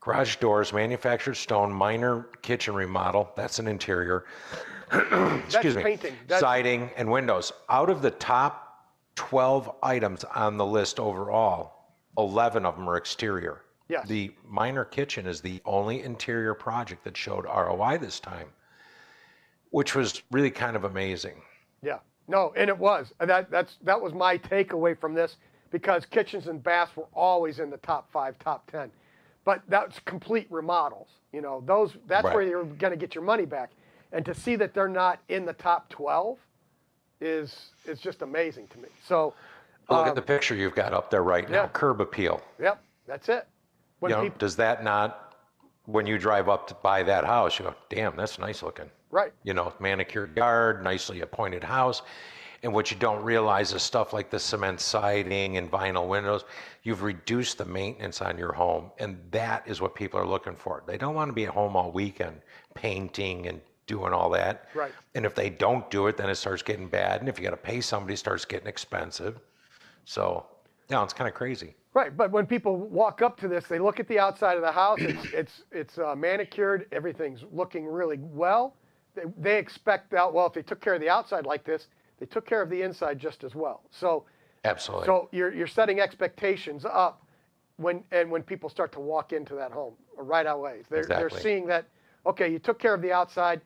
Garage 0.00 0.36
doors, 0.36 0.72
manufactured 0.72 1.34
stone, 1.34 1.70
minor 1.70 2.28
kitchen 2.40 2.74
remodel, 2.74 3.30
that's 3.36 3.58
an 3.58 3.68
interior. 3.68 4.24
Excuse 5.44 5.76
me. 5.76 5.82
painting. 5.82 6.14
That's- 6.26 6.40
Siding 6.40 6.90
and 6.96 7.10
windows. 7.10 7.52
Out 7.68 7.90
of 7.90 8.00
the 8.00 8.10
top 8.12 8.86
12 9.16 9.70
items 9.82 10.24
on 10.24 10.56
the 10.56 10.64
list 10.64 10.98
overall, 10.98 11.92
11 12.16 12.64
of 12.64 12.76
them 12.76 12.88
are 12.88 12.96
exterior. 12.96 13.60
Yes. 13.88 14.08
The 14.08 14.32
minor 14.48 14.84
kitchen 14.86 15.26
is 15.26 15.42
the 15.42 15.60
only 15.66 16.02
interior 16.02 16.54
project 16.54 17.04
that 17.04 17.16
showed 17.16 17.44
ROI 17.44 17.98
this 17.98 18.20
time, 18.20 18.48
which 19.70 19.94
was 19.94 20.22
really 20.30 20.50
kind 20.50 20.76
of 20.76 20.84
amazing. 20.84 21.42
Yeah. 21.82 21.98
No, 22.30 22.52
and 22.56 22.68
it 22.70 22.78
was. 22.78 23.12
And 23.20 23.28
that 23.28 23.50
that's 23.50 23.76
that 23.82 24.00
was 24.00 24.14
my 24.14 24.38
takeaway 24.38 24.98
from 24.98 25.14
this 25.14 25.36
because 25.70 26.06
kitchens 26.06 26.46
and 26.46 26.62
baths 26.62 26.96
were 26.96 27.08
always 27.12 27.58
in 27.58 27.70
the 27.70 27.76
top 27.78 28.10
five, 28.12 28.38
top 28.38 28.70
ten. 28.70 28.90
But 29.44 29.62
that's 29.68 29.98
complete 30.00 30.46
remodels. 30.50 31.08
You 31.32 31.40
know, 31.40 31.62
those 31.66 31.96
that's 32.06 32.24
Right. 32.24 32.34
where 32.34 32.42
you're 32.44 32.64
gonna 32.64 32.96
get 32.96 33.14
your 33.14 33.24
money 33.24 33.44
back. 33.46 33.70
And 34.12 34.24
to 34.26 34.34
see 34.34 34.56
that 34.56 34.74
they're 34.74 34.88
not 34.88 35.20
in 35.28 35.44
the 35.44 35.52
top 35.54 35.88
twelve 35.88 36.38
is 37.20 37.72
is 37.84 38.00
just 38.00 38.22
amazing 38.22 38.68
to 38.68 38.78
me. 38.78 38.88
So 39.04 39.34
Look 39.88 40.06
at 40.06 40.14
the 40.14 40.22
picture 40.22 40.54
you've 40.54 40.76
got 40.76 40.92
up 40.92 41.10
there 41.10 41.24
right 41.24 41.50
now. 41.50 41.62
Um, 41.62 41.66
yeah. 41.66 41.70
Curb 41.72 42.00
appeal. 42.00 42.40
yep, 42.60 42.80
that's 43.08 43.28
it. 43.28 43.48
When 43.98 44.10
you 44.10 44.16
know, 44.16 44.22
people 44.22 44.38
does 44.38 44.54
that 44.56 44.84
not, 44.84 45.34
when 45.86 46.06
you 46.06 46.16
drive 46.16 46.48
up 46.48 46.68
to 46.68 46.74
buy 46.74 47.02
that 47.02 47.24
house, 47.24 47.58
you 47.58 47.64
go, 47.64 47.74
damn, 47.88 48.14
that's 48.14 48.38
nice 48.38 48.62
looking. 48.62 48.88
Right. 49.10 49.32
You 49.42 49.54
know, 49.54 49.72
manicured 49.80 50.36
yard, 50.36 50.82
nicely 50.82 51.20
appointed 51.20 51.64
house. 51.64 52.02
And 52.62 52.74
what 52.74 52.90
you 52.90 52.96
don't 52.98 53.22
realize 53.22 53.72
is 53.72 53.82
stuff 53.82 54.12
like 54.12 54.28
the 54.28 54.38
cement 54.38 54.80
siding 54.80 55.56
and 55.56 55.70
vinyl 55.70 56.06
windows, 56.06 56.44
you've 56.82 57.02
reduced 57.02 57.56
the 57.56 57.64
maintenance 57.64 58.20
on 58.20 58.36
your 58.36 58.52
home. 58.52 58.90
And 58.98 59.18
that 59.30 59.66
is 59.66 59.80
what 59.80 59.94
people 59.94 60.20
are 60.20 60.26
looking 60.26 60.54
for. 60.54 60.82
They 60.86 60.98
don't 60.98 61.14
want 61.14 61.30
to 61.30 61.32
be 61.32 61.44
at 61.44 61.54
home 61.54 61.74
all 61.74 61.90
weekend 61.90 62.42
painting 62.74 63.46
and 63.46 63.60
doing 63.86 64.12
all 64.12 64.28
that. 64.30 64.68
Right. 64.74 64.92
And 65.14 65.24
if 65.24 65.34
they 65.34 65.48
don't 65.50 65.90
do 65.90 66.06
it, 66.06 66.16
then 66.16 66.28
it 66.28 66.36
starts 66.36 66.62
getting 66.62 66.86
bad. 66.86 67.20
And 67.20 67.28
if 67.28 67.38
you 67.38 67.44
got 67.44 67.50
to 67.50 67.56
pay 67.56 67.80
somebody, 67.80 68.14
it 68.14 68.18
starts 68.18 68.44
getting 68.44 68.68
expensive. 68.68 69.40
So, 70.04 70.46
yeah, 70.88 71.02
it's 71.02 71.14
kind 71.14 71.28
of 71.28 71.34
crazy. 71.34 71.74
Right, 71.92 72.16
but 72.16 72.30
when 72.30 72.46
people 72.46 72.76
walk 72.76 73.20
up 73.20 73.36
to 73.40 73.48
this, 73.48 73.66
they 73.66 73.80
look 73.80 73.98
at 73.98 74.06
the 74.06 74.18
outside 74.18 74.56
of 74.56 74.62
the 74.62 74.70
house. 74.70 75.00
It's 75.00 75.24
it's 75.32 75.62
it's 75.72 75.98
uh, 75.98 76.14
manicured. 76.14 76.86
Everything's 76.92 77.44
looking 77.52 77.84
really 77.84 78.18
well. 78.20 78.76
They, 79.14 79.22
they 79.38 79.58
expect 79.58 80.10
that. 80.12 80.32
Well, 80.32 80.46
if 80.46 80.52
they 80.52 80.62
took 80.62 80.80
care 80.80 80.94
of 80.94 81.00
the 81.00 81.08
outside 81.08 81.46
like 81.46 81.64
this, 81.64 81.88
they 82.18 82.26
took 82.26 82.46
care 82.46 82.62
of 82.62 82.70
the 82.70 82.82
inside 82.82 83.18
just 83.18 83.44
as 83.44 83.54
well. 83.54 83.82
So 83.90 84.24
Absolutely. 84.64 85.06
so 85.06 85.28
you're 85.32 85.52
you're 85.52 85.66
setting 85.66 86.00
expectations 86.00 86.84
up 86.84 87.26
when 87.76 88.04
and 88.12 88.30
when 88.30 88.42
people 88.42 88.68
start 88.68 88.92
to 88.92 89.00
walk 89.00 89.32
into 89.32 89.54
that 89.54 89.72
home 89.72 89.94
right 90.16 90.46
away. 90.46 90.82
They're 90.90 91.06
they're 91.06 91.30
seeing 91.30 91.66
that 91.66 91.86
okay, 92.26 92.52
you 92.52 92.58
took 92.58 92.78
care 92.78 92.94
of 92.94 93.00
the 93.00 93.12
outside, 93.12 93.62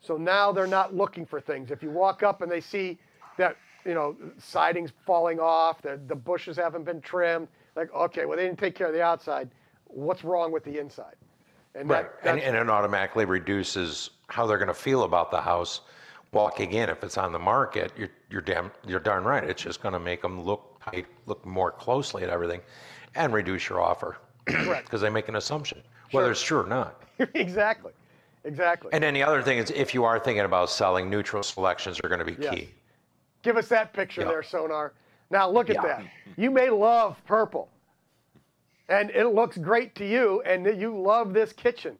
so 0.00 0.16
now 0.16 0.50
they're 0.50 0.66
not 0.66 0.94
looking 0.94 1.26
for 1.26 1.40
things. 1.40 1.70
If 1.70 1.82
you 1.82 1.90
walk 1.90 2.22
up 2.22 2.40
and 2.40 2.50
they 2.50 2.62
see 2.62 2.98
that 3.36 3.56
you 3.84 3.94
know 3.94 4.16
siding's 4.38 4.92
falling 5.04 5.38
off, 5.38 5.82
the 5.82 6.00
the 6.08 6.16
bushes 6.16 6.56
haven't 6.56 6.84
been 6.84 7.02
trimmed, 7.02 7.48
like 7.76 7.92
okay, 7.92 8.24
well 8.24 8.38
they 8.38 8.44
didn't 8.44 8.58
take 8.58 8.74
care 8.74 8.86
of 8.86 8.94
the 8.94 9.02
outside. 9.02 9.50
What's 9.84 10.24
wrong 10.24 10.52
with 10.52 10.64
the 10.64 10.78
inside? 10.78 11.16
And 11.74 11.88
Right, 11.88 12.06
that, 12.24 12.34
and, 12.34 12.40
and 12.40 12.56
it 12.56 12.68
automatically 12.68 13.24
reduces 13.24 14.10
how 14.28 14.46
they're 14.46 14.58
going 14.58 14.68
to 14.68 14.74
feel 14.74 15.04
about 15.04 15.30
the 15.30 15.40
house 15.40 15.82
walking 16.32 16.72
in. 16.72 16.88
If 16.88 17.04
it's 17.04 17.16
on 17.16 17.32
the 17.32 17.38
market, 17.38 17.92
you're 17.96 18.08
you're 18.28 18.40
damn 18.40 18.70
you're 18.86 19.00
darn 19.00 19.24
right. 19.24 19.44
It's 19.44 19.62
just 19.62 19.80
going 19.82 19.92
to 19.92 20.00
make 20.00 20.22
them 20.22 20.40
look 20.42 20.80
tight, 20.84 21.06
look 21.26 21.44
more 21.46 21.70
closely 21.70 22.22
at 22.22 22.28
everything, 22.28 22.60
and 23.14 23.32
reduce 23.32 23.68
your 23.68 23.80
offer 23.80 24.16
Correct. 24.46 24.84
because 24.86 25.00
they 25.00 25.10
make 25.10 25.28
an 25.28 25.36
assumption 25.36 25.82
whether 26.10 26.32
it's 26.32 26.42
true 26.42 26.58
or 26.58 26.66
not. 26.66 27.04
exactly, 27.34 27.92
exactly. 28.44 28.90
And 28.92 29.04
then 29.04 29.14
the 29.14 29.22
other 29.22 29.42
thing 29.42 29.58
is, 29.58 29.70
if 29.70 29.94
you 29.94 30.02
are 30.02 30.18
thinking 30.18 30.44
about 30.44 30.70
selling, 30.70 31.08
neutral 31.08 31.44
selections 31.44 32.00
are 32.02 32.08
going 32.08 32.18
to 32.18 32.24
be 32.24 32.36
Yes. 32.40 32.52
key. 32.54 32.68
Give 33.42 33.56
us 33.56 33.68
that 33.68 33.92
picture 33.92 34.22
Yeah. 34.22 34.28
there, 34.28 34.42
Sonar. 34.42 34.92
Now 35.30 35.48
look 35.48 35.70
at 35.70 35.76
Yeah. 35.76 35.82
that. 35.82 36.04
You 36.36 36.50
may 36.50 36.68
love 36.68 37.16
purple, 37.26 37.68
and 38.90 39.10
it 39.10 39.28
looks 39.28 39.56
great 39.56 39.94
to 39.94 40.06
you, 40.06 40.42
and 40.42 40.66
you 40.78 41.00
love 41.00 41.32
this 41.32 41.52
kitchen. 41.52 41.96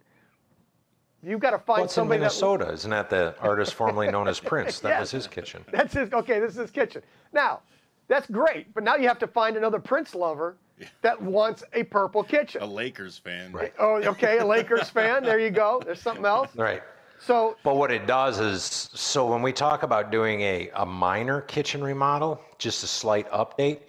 You've 1.23 1.41
got 1.41 1.51
to 1.51 1.59
find 1.59 1.83
What's 1.83 1.97
in 1.99 2.09
Minnesota? 2.09 2.71
Isn't 2.73 2.91
that 2.91 3.11
the 3.11 3.35
artist 3.41 3.75
formerly 3.75 4.11
known 4.11 4.27
as 4.27 4.41
Prince? 4.41 4.81
That 4.81 4.89
Yes. 4.91 5.01
was 5.01 5.11
his 5.11 5.27
kitchen. 5.27 5.65
that's 5.71 5.95
his. 5.95 6.13
Okay, 6.13 6.41
this 6.41 6.53
is 6.53 6.57
his 6.57 6.71
kitchen. 6.71 7.03
Now, 7.33 7.61
that's 8.09 8.27
great, 8.29 8.73
but 8.75 8.83
now 8.85 8.97
you 8.97 9.07
have 9.07 9.19
to 9.21 9.27
find 9.27 9.57
another 9.57 9.79
Prince 9.79 10.15
lover 10.15 10.57
that 11.03 11.21
wants 11.21 11.63
a 11.75 11.85
purple 11.85 12.23
kitchen. 12.25 12.63
A 12.63 12.67
Lakers 12.67 13.19
fan. 13.19 13.53
Right. 13.53 13.73
Oh, 13.79 13.97
okay, 14.03 14.39
a 14.39 14.47
Lakers 14.47 14.89
fan. 14.97 15.23
There 15.23 15.39
you 15.39 15.51
go. 15.51 15.83
There's 15.85 16.01
something 16.01 16.25
else. 16.25 16.57
Right. 16.57 16.83
So 17.19 17.55
But 17.63 17.77
what 17.77 17.93
it 17.93 18.07
does 18.07 18.41
is, 18.41 18.63
so 18.95 19.27
when 19.27 19.43
we 19.43 19.53
talk 19.53 19.83
about 19.83 20.11
doing 20.11 20.41
a, 20.41 20.71
a 20.75 20.87
minor 20.87 21.43
kitchen 21.43 21.85
remodel, 21.85 22.41
just 22.57 22.83
a 22.83 22.87
slight 22.87 23.31
update, 23.31 23.81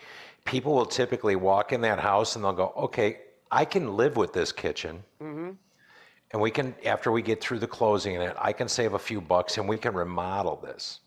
people 0.45 0.73
will 0.73 0.85
typically 0.85 1.35
walk 1.35 1.73
in 1.73 1.81
that 1.81 1.99
house 1.99 2.35
and 2.35 2.43
they'll 2.43 2.53
go, 2.53 2.73
okay, 2.77 3.19
I 3.51 3.65
can 3.65 3.95
live 3.95 4.17
with 4.17 4.33
this 4.33 4.51
kitchen. 4.51 5.03
And 6.33 6.41
we 6.41 6.49
can, 6.51 6.73
after 6.85 7.11
we 7.11 7.21
get 7.21 7.41
through 7.41 7.59
the 7.59 7.67
closing 7.67 8.15
in 8.15 8.21
it, 8.21 8.35
I 8.39 8.53
can 8.53 8.67
save 8.67 8.93
a 8.93 8.99
few 8.99 9.19
bucks 9.19 9.57
and 9.57 9.67
we 9.67 9.77
can 9.77 9.93
remodel 9.93 10.55
this. 10.63 11.01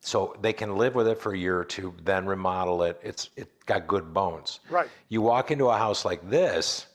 So 0.00 0.36
they 0.40 0.52
can 0.52 0.76
live 0.76 0.94
with 0.94 1.08
it 1.08 1.18
for 1.18 1.32
a 1.32 1.38
year 1.38 1.58
or 1.58 1.64
two, 1.64 1.94
then 2.04 2.26
remodel 2.26 2.82
it. 2.84 3.00
It's 3.02 3.30
it 3.34 3.48
got 3.66 3.86
good 3.88 4.14
bones. 4.14 4.60
Right. 4.70 4.88
You 5.08 5.22
walk 5.22 5.50
into 5.50 5.66
a 5.66 5.76
house 5.76 6.04
like 6.04 6.28
this, 6.30 6.86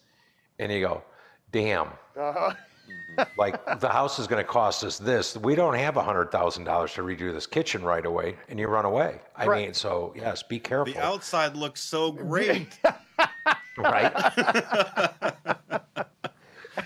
and 0.60 0.72
you 0.72 0.80
go, 0.80 1.04
"Damn, 1.52 1.90
uh, 2.18 2.54
like 3.38 3.80
the 3.80 3.90
house 3.90 4.20
is 4.20 4.28
going 4.28 4.44
to 4.44 4.50
cost 4.50 4.84
us 4.84 4.98
this. 4.98 5.38
We 5.38 5.56
don't 5.56 5.76
have 5.76 5.98
a 5.98 6.04
hundred 6.04 6.32
thousand 6.32 6.64
dollars 6.66 6.94
to 6.94 7.02
redo 7.02 7.34
this 7.34 7.46
kitchen 7.48 7.84
right 7.84 8.06
away, 8.06 8.36
and 8.50 8.60
you 8.60 8.68
run 8.68 8.86
away. 8.86 9.20
I 9.36 9.46
Correct. 9.46 9.62
mean, 9.62 9.74
so 9.74 10.14
yes, 10.16 10.44
be 10.44 10.60
careful, 10.60 10.94
The 10.94 11.04
outside 11.04 11.56
looks 11.56 11.82
so 11.82 12.12
great. 12.12 12.80
right? 13.78 14.12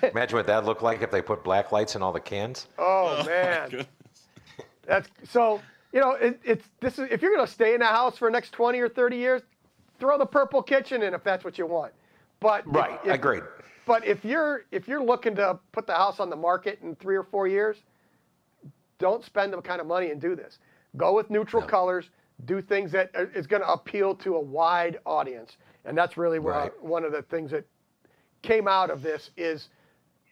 Imagine 0.03 0.37
what 0.37 0.47
that 0.47 0.65
looked 0.65 0.81
like 0.81 1.01
if 1.01 1.11
they 1.11 1.21
put 1.21 1.43
black 1.43 1.71
lights 1.71 1.95
in 1.95 2.01
all 2.01 2.11
the 2.11 2.19
cans. 2.19 2.67
oh, 2.77 3.17
oh 3.19 3.25
man, 3.25 3.85
that's 4.85 5.09
so. 5.29 5.61
You 5.93 6.01
know, 6.01 6.11
it, 6.11 6.39
it's 6.43 6.67
this 6.81 6.99
is 6.99 7.07
if 7.09 7.21
you're 7.21 7.33
going 7.33 7.45
to 7.45 7.51
stay 7.51 7.73
in 7.73 7.81
a 7.81 7.85
house 7.85 8.17
for 8.17 8.27
the 8.27 8.33
next 8.33 8.51
20 8.51 8.79
or 8.79 8.89
30 8.89 9.15
years, 9.15 9.41
throw 9.97 10.17
the 10.17 10.25
purple 10.25 10.61
kitchen 10.61 11.01
in 11.01 11.13
if 11.13 11.23
that's 11.23 11.45
what 11.45 11.57
you 11.57 11.65
want. 11.65 11.93
But 12.45 12.61
Right, 12.71 12.99
if- 13.03 13.11
agreed. 13.15 13.41
But 13.87 14.05
if 14.05 14.23
you're 14.23 14.65
if 14.71 14.87
you're 14.87 15.01
looking 15.03 15.35
to 15.37 15.57
put 15.71 15.87
the 15.87 15.95
house 15.95 16.19
on 16.19 16.29
the 16.29 16.35
market 16.35 16.79
in 16.83 16.95
three 16.95 17.15
or 17.15 17.23
four 17.23 17.47
years, 17.47 17.81
don't 18.99 19.23
spend 19.23 19.51
the 19.51 19.61
kind 19.63 19.81
of 19.81 19.87
money 19.87 20.11
and 20.11 20.21
do 20.21 20.35
this. 20.35 20.59
Go 20.95 21.15
with 21.15 21.31
neutral 21.31 21.61
No. 21.63 21.67
colors. 21.67 22.11
Do 22.45 22.61
things 22.61 22.91
that 22.91 23.09
are- 23.15 23.25
going 23.25 23.61
to 23.63 23.71
appeal 23.71 24.13
to 24.17 24.35
a 24.35 24.39
wide 24.39 24.99
audience, 25.07 25.57
and 25.85 25.97
that's 25.97 26.17
really 26.17 26.37
where 26.37 26.53
Right. 26.53 26.83
one 26.83 27.03
of 27.03 27.11
the 27.13 27.23
things 27.23 27.49
that 27.49 27.65
came 28.43 28.67
out 28.67 28.91
of 28.91 29.01
this 29.01 29.31
is 29.37 29.69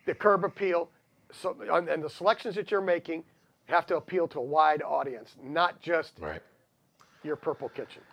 the 0.06 0.14
curb 0.14 0.44
appeal. 0.44 0.92
So 1.32 1.58
and 1.62 1.90
and 1.90 2.04
the 2.04 2.10
selections 2.12 2.54
that 2.56 2.70
you're 2.70 2.82
making 2.82 3.24
have 3.66 3.88
to 3.88 3.98
appeal 3.98 4.28
to 4.28 4.40
a 4.40 4.44
wide 4.44 4.84
audience, 4.84 5.36
not 5.42 5.80
just 5.80 6.20
Right. 6.20 6.44
your 7.24 7.38
purple 7.38 7.70
kitchen. 7.70 8.04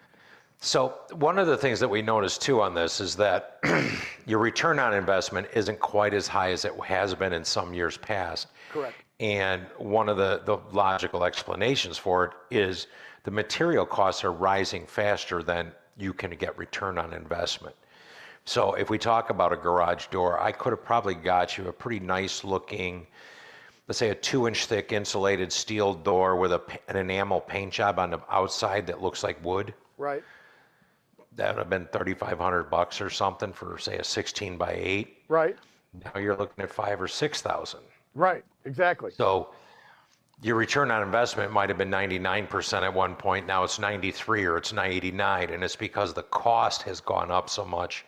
So 0.63 0.95
one 1.13 1.39
of 1.39 1.47
the 1.47 1.57
things 1.57 1.81
that 1.81 1.89
we 1.89 2.03
noticed 2.03 2.43
too 2.43 2.61
on 2.61 2.75
this 2.75 3.01
is 3.01 3.17
that 3.17 3.59
your 4.27 4.39
return 4.39 4.79
on 4.79 4.93
investment 4.93 5.49
isn't 5.55 5.81
quite 5.81 6.13
as 6.13 6.29
high 6.29 6.51
as 6.51 6.67
it 6.67 6.75
has 6.85 7.15
been 7.15 7.33
in 7.33 7.45
some 7.45 7.73
years 7.73 7.97
past. 7.97 8.49
Correct. 8.71 8.95
And 9.21 9.63
one 9.79 10.11
of 10.11 10.19
the, 10.19 10.43
the 10.45 10.59
logical 10.73 11.25
explanations 11.25 11.97
for 11.97 12.25
it 12.25 12.33
is 12.51 12.89
the 13.25 13.31
material 13.31 13.87
costs 13.87 14.23
are 14.23 14.33
rising 14.33 14.87
faster 14.87 15.43
than 15.43 15.73
you 15.97 16.13
can 16.13 16.31
get 16.33 16.57
return 16.59 16.99
on 16.99 17.15
investment. 17.15 17.75
So 18.45 18.75
if 18.75 18.91
we 18.91 18.99
talk 18.99 19.31
about 19.31 19.53
a 19.53 19.57
garage 19.57 20.07
door, 20.07 20.41
I 20.41 20.53
could 20.53 20.71
have 20.71 20.85
probably 20.85 21.15
got 21.15 21.57
you 21.57 21.69
a 21.69 21.73
pretty 21.73 22.01
nice 22.01 22.45
looking, 22.45 23.07
let's 23.89 23.99
say 23.99 24.11
a 24.11 24.15
two 24.15 24.47
inch 24.47 24.67
thick 24.67 24.93
insulated 24.93 25.53
steel 25.53 25.95
door 25.95 26.37
with 26.37 26.53
a, 26.53 26.61
an 26.89 26.97
enamel 26.97 27.41
paint 27.41 27.73
job 27.73 27.99
on 27.99 28.11
the 28.11 28.21
outside 28.31 28.87
that 28.89 29.01
looks 29.01 29.23
like 29.23 29.43
wood 29.43 29.73
Right. 30.01 30.25
That 31.37 31.55
would 31.55 31.59
have 31.61 31.71
been 31.71 31.87
3500 31.93 32.65
bucks 32.65 33.01
or 33.01 33.11
something 33.11 33.53
for 33.53 33.79
say 33.79 33.99
a 33.99 34.05
16 34.05 34.57
by 34.57 34.73
8 34.73 35.17
Right. 35.29 35.57
now 36.05 36.21
you're 36.21 36.37
looking 36.37 36.63
at 36.63 36.71
5 36.71 37.03
or 37.03 37.09
6000 37.09 37.81
Right. 38.15 38.45
Exactly. 38.65 39.11
so 39.13 39.51
your 40.43 40.57
return 40.57 40.91
on 40.91 41.03
investment 41.03 41.53
might 41.53 41.69
have 41.69 41.77
been 41.79 41.91
99% 41.91 42.83
at 42.83 42.93
one 42.93 43.15
point 43.15 43.47
now 43.47 43.63
it's 43.65 43.79
93 43.79 44.45
or 44.45 44.57
it's 44.57 44.73
99 44.73 45.51
and 45.51 45.63
it's 45.63 45.77
because 45.77 46.15
the 46.15 46.23
cost 46.25 46.83
has 46.83 47.01
gone 47.01 47.31
up 47.31 47.49
so 47.51 47.65
much 47.65 48.05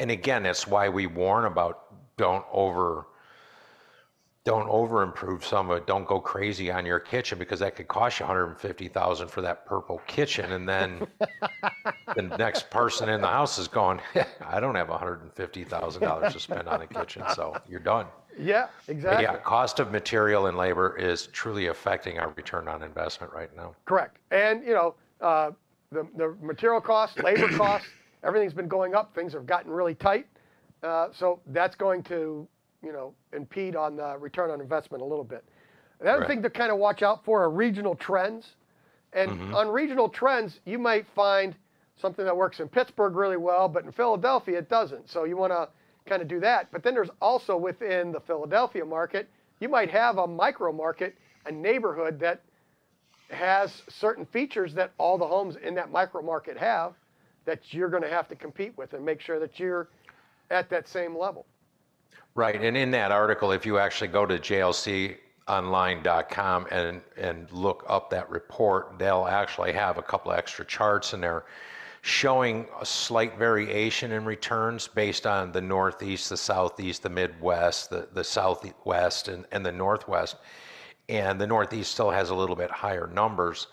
and 0.00 0.10
again 0.10 0.42
that's 0.42 0.66
why 0.66 0.88
we 0.88 1.06
warn 1.06 1.44
about 1.44 1.84
don't 2.16 2.44
over 2.52 3.06
don't 4.44 4.68
over 4.68 5.02
improve 5.02 5.44
some 5.44 5.70
of 5.70 5.76
it 5.78 5.86
don't 5.86 6.06
go 6.06 6.20
crazy 6.20 6.70
on 6.70 6.86
your 6.86 6.98
kitchen 7.00 7.38
because 7.38 7.58
that 7.60 7.76
could 7.76 7.88
cost 7.88 8.20
you 8.20 8.26
150000 8.26 9.28
for 9.28 9.42
that 9.42 9.66
purple 9.66 10.00
kitchen 10.06 10.52
and 10.52 10.68
then 10.68 11.06
the 12.16 12.22
next 12.38 12.70
person 12.70 13.08
in 13.08 13.20
the 13.20 13.26
house 13.26 13.58
is 13.58 13.68
going 13.68 14.00
i 14.46 14.58
don't 14.60 14.74
have 14.74 14.88
$150000 14.88 16.32
to 16.32 16.40
spend 16.40 16.68
on 16.68 16.82
a 16.82 16.86
kitchen 16.86 17.22
so 17.34 17.54
you're 17.68 17.80
done 17.80 18.06
Yeah. 18.38 18.68
but 18.86 18.92
Exactly. 18.92 19.24
yeah, 19.24 19.36
cost 19.38 19.80
of 19.80 19.90
material 19.92 20.46
and 20.46 20.56
labor 20.56 20.96
is 20.96 21.26
truly 21.28 21.66
affecting 21.66 22.18
our 22.18 22.30
return 22.36 22.68
on 22.68 22.82
investment 22.82 23.32
right 23.32 23.54
now. 23.56 23.74
Correct. 23.84 24.18
And 24.30 24.64
you 24.64 24.72
know, 24.74 24.94
uh, 25.20 25.50
the 25.90 26.06
the 26.16 26.36
material 26.40 26.80
costs, 26.80 27.18
labor 27.18 27.48
costs, 27.56 27.88
everything's 28.22 28.54
been 28.54 28.68
going 28.68 28.94
up. 28.94 29.12
Things 29.14 29.32
have 29.32 29.44
gotten 29.46 29.70
really 29.72 29.94
tight. 29.96 30.26
Uh, 30.84 31.08
so 31.12 31.40
that's 31.48 31.74
going 31.74 32.02
to 32.04 32.46
you 32.82 32.92
know 32.92 33.14
impede 33.32 33.76
on 33.76 33.96
the 33.96 34.16
return 34.18 34.50
on 34.50 34.60
investment 34.60 35.02
a 35.02 35.06
little 35.06 35.24
bit. 35.24 35.44
Another 36.00 36.20
Right. 36.20 36.28
thing 36.28 36.42
to 36.42 36.50
kind 36.50 36.70
of 36.70 36.78
watch 36.78 37.02
out 37.02 37.24
for 37.24 37.42
are 37.42 37.50
regional 37.50 37.94
trends. 37.96 38.54
And 39.12 39.32
Mm-hmm. 39.32 39.54
on 39.54 39.68
regional 39.68 40.08
trends, 40.08 40.60
you 40.64 40.78
might 40.78 41.06
find 41.14 41.54
something 41.96 42.24
that 42.24 42.36
works 42.36 42.60
in 42.60 42.68
Pittsburgh 42.68 43.16
really 43.16 43.36
well, 43.36 43.68
but 43.68 43.84
in 43.84 43.90
Philadelphia 43.92 44.58
it 44.58 44.68
doesn't. 44.68 45.08
So 45.10 45.24
you 45.24 45.36
want 45.36 45.52
to 45.52 45.68
kind 46.08 46.22
of 46.22 46.28
do 46.28 46.40
that. 46.40 46.70
But 46.70 46.82
then 46.82 46.94
there's 46.94 47.10
also 47.20 47.56
within 47.56 48.12
the 48.12 48.20
Philadelphia 48.20 48.84
market, 48.84 49.28
you 49.60 49.68
might 49.68 49.90
have 49.90 50.18
a 50.18 50.26
micro 50.26 50.72
market, 50.72 51.16
a 51.46 51.50
neighborhood 51.52 52.20
that 52.20 52.42
has 53.30 53.82
certain 53.88 54.24
features 54.26 54.72
that 54.74 54.92
all 54.98 55.18
the 55.18 55.26
homes 55.26 55.56
in 55.56 55.74
that 55.74 55.90
micro 55.90 56.22
market 56.22 56.56
have 56.56 56.94
that 57.44 57.60
you're 57.74 57.88
going 57.90 58.02
to 58.02 58.08
have 58.08 58.28
to 58.28 58.36
compete 58.36 58.76
with 58.78 58.92
and 58.92 59.04
make 59.04 59.20
sure 59.20 59.38
that 59.40 59.58
you're 59.58 59.88
at 60.50 60.70
that 60.70 60.86
same 60.88 61.16
level. 61.16 61.46
Right, 62.38 62.62
and 62.62 62.76
in 62.76 62.92
that 62.92 63.10
article, 63.10 63.50
if 63.50 63.66
you 63.66 63.78
actually 63.78 64.06
go 64.06 64.24
to 64.24 64.38
jlconline.com 64.38 66.66
and 66.70 67.00
and 67.16 67.50
look 67.50 67.84
up 67.88 68.10
that 68.10 68.30
report, 68.30 68.96
they'll 68.96 69.26
actually 69.28 69.72
have 69.72 69.98
a 69.98 70.02
couple 70.02 70.30
extra 70.30 70.64
charts 70.64 71.14
in 71.14 71.20
there 71.20 71.46
showing 72.02 72.68
a 72.80 72.86
slight 72.86 73.36
variation 73.36 74.12
in 74.12 74.24
returns 74.24 74.86
based 74.86 75.26
on 75.26 75.50
the 75.50 75.60
Northeast, 75.60 76.30
the 76.30 76.36
Southeast, 76.36 77.02
the 77.02 77.10
Midwest, 77.10 77.90
the, 77.90 78.06
the 78.12 78.22
Southwest, 78.22 79.26
and, 79.26 79.44
and 79.50 79.66
the 79.66 79.72
Northwest. 79.72 80.36
And 81.08 81.40
the 81.40 81.46
Northeast 81.48 81.90
still 81.90 82.10
has 82.10 82.30
a 82.30 82.36
little 82.36 82.54
bit 82.54 82.70
higher 82.70 83.08
numbers. 83.08 83.66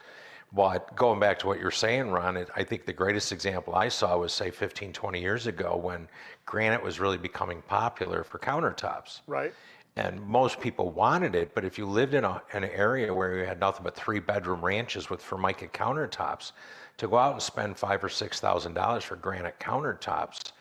But 0.56 0.96
going 0.96 1.20
back 1.20 1.38
to 1.40 1.48
what 1.48 1.60
you're 1.60 1.70
saying, 1.70 2.10
Ron, 2.12 2.38
it, 2.38 2.50
I 2.56 2.64
think 2.64 2.86
the 2.86 2.94
greatest 2.94 3.34
example 3.34 3.76
I 3.76 3.90
saw 3.90 4.18
was, 4.18 4.32
say, 4.32 4.52
15, 4.52 4.94
20 4.94 5.20
years 5.20 5.48
ago 5.48 5.76
when 5.76 6.08
granite 6.46 6.82
was 6.82 6.98
really 7.00 7.18
becoming 7.18 7.62
popular 7.64 8.24
for 8.24 8.40
countertops. 8.40 9.20
Right. 9.28 9.54
And 9.98 10.22
most 10.22 10.62
people 10.62 10.92
wanted 10.92 11.36
it, 11.36 11.54
but 11.54 11.66
if 11.66 11.78
you 11.78 11.86
lived 11.86 12.14
in 12.14 12.24
a, 12.24 12.42
an 12.54 12.64
area 12.64 13.14
where 13.14 13.38
you 13.38 13.46
had 13.46 13.60
nothing 13.60 13.84
but 13.84 13.96
three 13.96 14.20
bedroom 14.20 14.64
ranches 14.64 15.10
with 15.10 15.22
formica 15.22 15.68
countertops, 15.68 16.54
to 16.98 17.08
go 17.10 17.18
out 17.18 17.34
and 17.34 17.42
spend 17.42 17.78
five 17.78 18.02
or 18.04 18.10
six 18.10 18.40
thousand 18.40 18.74
dollars 18.74 19.04
for 19.04 19.18
granite 19.18 19.60
countertops, 19.60 20.52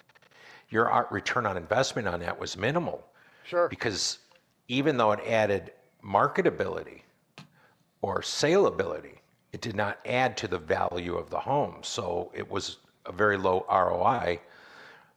your 0.71 0.89
art 0.91 1.07
return 1.13 1.47
on 1.47 1.57
investment 1.57 2.09
on 2.09 2.19
that 2.21 2.39
was 2.39 2.57
minimal 2.57 3.05
Sure. 3.45 3.69
because 3.69 4.19
even 4.69 4.97
though 4.97 5.13
it 5.13 5.21
added 5.27 5.73
marketability 6.05 7.03
or 8.03 8.21
saleability, 8.21 9.19
it 9.55 9.61
did 9.61 9.77
not 9.77 10.01
add 10.05 10.37
to 10.39 10.49
the 10.49 10.59
value 10.59 11.15
of 11.15 11.31
the 11.31 11.39
home. 11.39 11.77
So 11.83 12.33
it 12.35 12.51
was 12.51 12.79
a 13.07 13.13
very 13.13 13.37
low 13.37 13.65
ROI. 13.71 14.41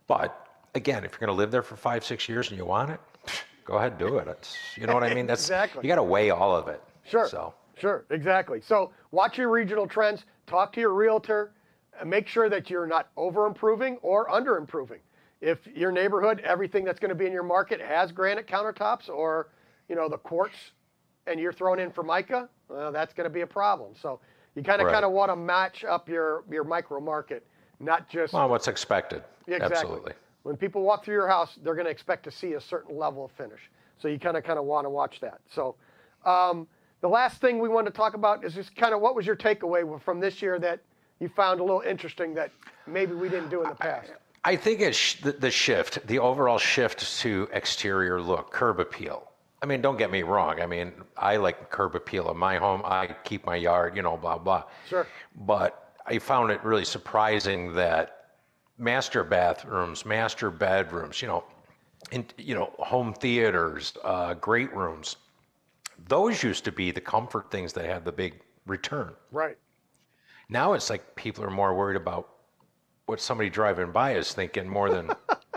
But 0.06 0.48
again, 0.76 1.04
if 1.04 1.14
you're 1.14 1.20
going 1.20 1.36
to 1.36 1.38
live 1.38 1.50
there 1.50 1.64
for 1.64 1.76
five, 1.76 2.06
six 2.06 2.30
years 2.30 2.50
and 2.50 2.58
you 2.58 2.64
want 2.64 2.92
it, 2.92 3.00
go 3.66 3.78
ahead 3.78 3.94
and 3.94 4.00
do 4.00 4.20
it. 4.20 4.28
It's, 4.28 4.56
you 4.76 4.86
know 4.86 4.94
what 4.94 5.04
I 5.04 5.12
mean? 5.16 5.26
That's 5.26 5.42
Exactly. 5.42 5.82
You 5.84 5.88
got 5.88 5.96
to 5.96 6.04
weigh 6.04 6.30
all 6.30 6.56
of 6.56 6.68
it. 6.68 6.84
Sure. 7.04 7.28
So 7.28 7.56
Sure, 7.80 8.06
exactly. 8.12 8.62
So 8.62 8.92
watch 9.12 9.40
your 9.40 9.50
regional 9.50 9.88
trends, 9.88 10.26
talk 10.46 10.72
to 10.74 10.80
your 10.80 10.94
realtor, 10.94 11.52
and 12.00 12.08
make 12.08 12.28
sure 12.28 12.48
that 12.48 12.70
you're 12.70 12.88
not 12.88 13.10
over 13.18 13.48
improving 13.48 13.98
or 14.04 14.30
under 14.30 14.58
improving. 14.58 15.00
If 15.42 15.66
your 15.68 15.92
neighborhood, 15.92 16.42
everything 16.44 16.84
that's 16.84 17.00
going 17.00 17.10
to 17.10 17.16
be 17.16 17.26
in 17.26 17.34
your 17.34 17.44
market 17.44 17.82
has 17.82 18.12
granite 18.12 18.48
countertops 18.48 19.10
or, 19.10 19.50
you 19.90 19.96
know, 19.96 20.10
the 20.10 20.18
quartz 20.18 20.56
and 21.28 21.40
you're 21.40 21.54
throwing 21.54 21.80
in 21.80 21.92
Formica, 21.92 22.50
well, 22.70 22.92
that's 22.92 23.14
going 23.14 23.26
to 23.26 23.34
be 23.34 23.42
a 23.42 23.48
problem. 23.48 23.94
So 24.02 24.20
you 24.56 24.64
kind 24.64 24.82
of 24.82 24.88
Right. 24.88 24.94
kind 24.94 25.06
of 25.06 25.12
want 25.12 25.30
to 25.32 25.36
match 25.36 25.84
up 25.84 26.10
your 26.10 26.44
your 26.50 26.64
micro 26.64 27.00
market, 27.00 27.46
not 27.80 28.10
just 28.10 28.34
well, 28.34 28.50
what's 28.50 28.68
expected? 28.68 29.24
Exactly. 29.48 29.76
Absolutely. 29.78 30.14
When 30.44 30.56
people 30.58 30.82
walk 30.82 31.04
through 31.04 31.16
your 31.16 31.28
house, 31.28 31.58
they're 31.64 31.76
going 31.76 31.86
to 31.86 31.92
expect 31.92 32.24
to 32.24 32.32
see 32.32 32.54
a 32.54 32.62
certain 32.62 32.98
level 32.98 33.26
of 33.26 33.32
finish. 33.32 33.70
So 33.98 34.08
you 34.08 34.18
kind 34.20 34.38
of 34.38 34.44
kind 34.44 34.58
of 34.58 34.66
want 34.66 34.86
to 34.86 34.90
watch 34.90 35.20
that. 35.20 35.40
So 35.54 35.76
um, 36.26 36.68
the 37.02 37.10
last 37.10 37.42
thing 37.42 37.60
we 37.60 37.70
want 37.70 37.86
to 37.88 37.94
talk 37.94 38.14
about 38.14 38.44
is 38.46 38.54
just 38.54 38.76
kind 38.76 38.94
of 38.94 39.02
what 39.02 39.16
was 39.16 39.26
your 39.26 39.36
takeaway 39.36 40.02
from 40.02 40.20
this 40.20 40.42
year 40.42 40.58
that 40.60 40.80
you 41.20 41.30
found 41.30 41.60
a 41.60 41.64
little 41.64 41.82
interesting 41.82 42.34
that 42.36 42.52
maybe 42.86 43.14
we 43.14 43.28
didn't 43.30 43.50
do 43.50 43.64
in 43.64 43.70
the 43.70 43.76
past. 43.76 44.12
I 44.44 44.56
think 44.56 44.80
it's 44.80 44.98
sh- 44.98 45.16
the, 45.22 45.34
the 45.34 45.52
shift, 45.52 46.06
the 46.08 46.20
overall 46.20 46.60
shift 46.60 47.20
to 47.22 47.50
exterior 47.52 48.22
look, 48.22 48.52
curb 48.52 48.80
appeal. 48.80 49.30
I 49.62 49.66
mean, 49.66 49.82
don't 49.82 49.98
get 49.98 50.12
me 50.12 50.22
wrong. 50.24 50.62
I 50.62 50.68
mean, 50.68 50.94
I 51.18 51.38
like 51.38 51.70
curb 51.72 51.96
appeal 51.96 52.30
in 52.30 52.38
my 52.38 52.58
home. 52.58 52.82
I 52.86 53.08
keep 53.24 53.46
my 53.46 53.56
yard, 53.56 53.96
you 53.96 54.02
know, 54.04 54.18
blah 54.18 54.38
blah. 54.38 54.64
Sure. 54.88 55.08
But 55.36 55.94
I 56.06 56.20
found 56.20 56.52
it 56.52 56.64
really 56.64 56.86
surprising 56.86 57.74
that 57.74 58.18
master 58.78 59.24
bathrooms, 59.24 60.06
master 60.06 60.52
bedrooms, 60.52 61.22
you 61.22 61.28
know, 61.28 61.44
in, 62.12 62.26
you 62.38 62.54
know, 62.54 62.72
home 62.78 63.14
theaters, 63.14 63.94
uh, 64.04 64.36
great 64.36 64.74
rooms. 64.74 65.18
Those 66.08 66.44
used 66.44 66.64
to 66.66 66.72
be 66.72 66.92
the 66.92 67.02
comfort 67.02 67.50
things 67.50 67.74
that 67.74 67.86
had 67.86 68.06
the 68.06 68.12
big 68.12 68.42
return. 68.68 69.14
Right. 69.32 69.58
Now 70.50 70.74
it's 70.74 70.90
like 70.90 71.16
people 71.16 71.44
are 71.44 71.50
more 71.50 71.76
worried 71.76 71.98
about 71.98 72.30
what 73.08 73.20
somebody 73.20 73.50
driving 73.50 73.92
by 73.92 74.14
is 74.14 74.34
thinking 74.34 74.68
more 74.68 74.90
than 74.90 75.10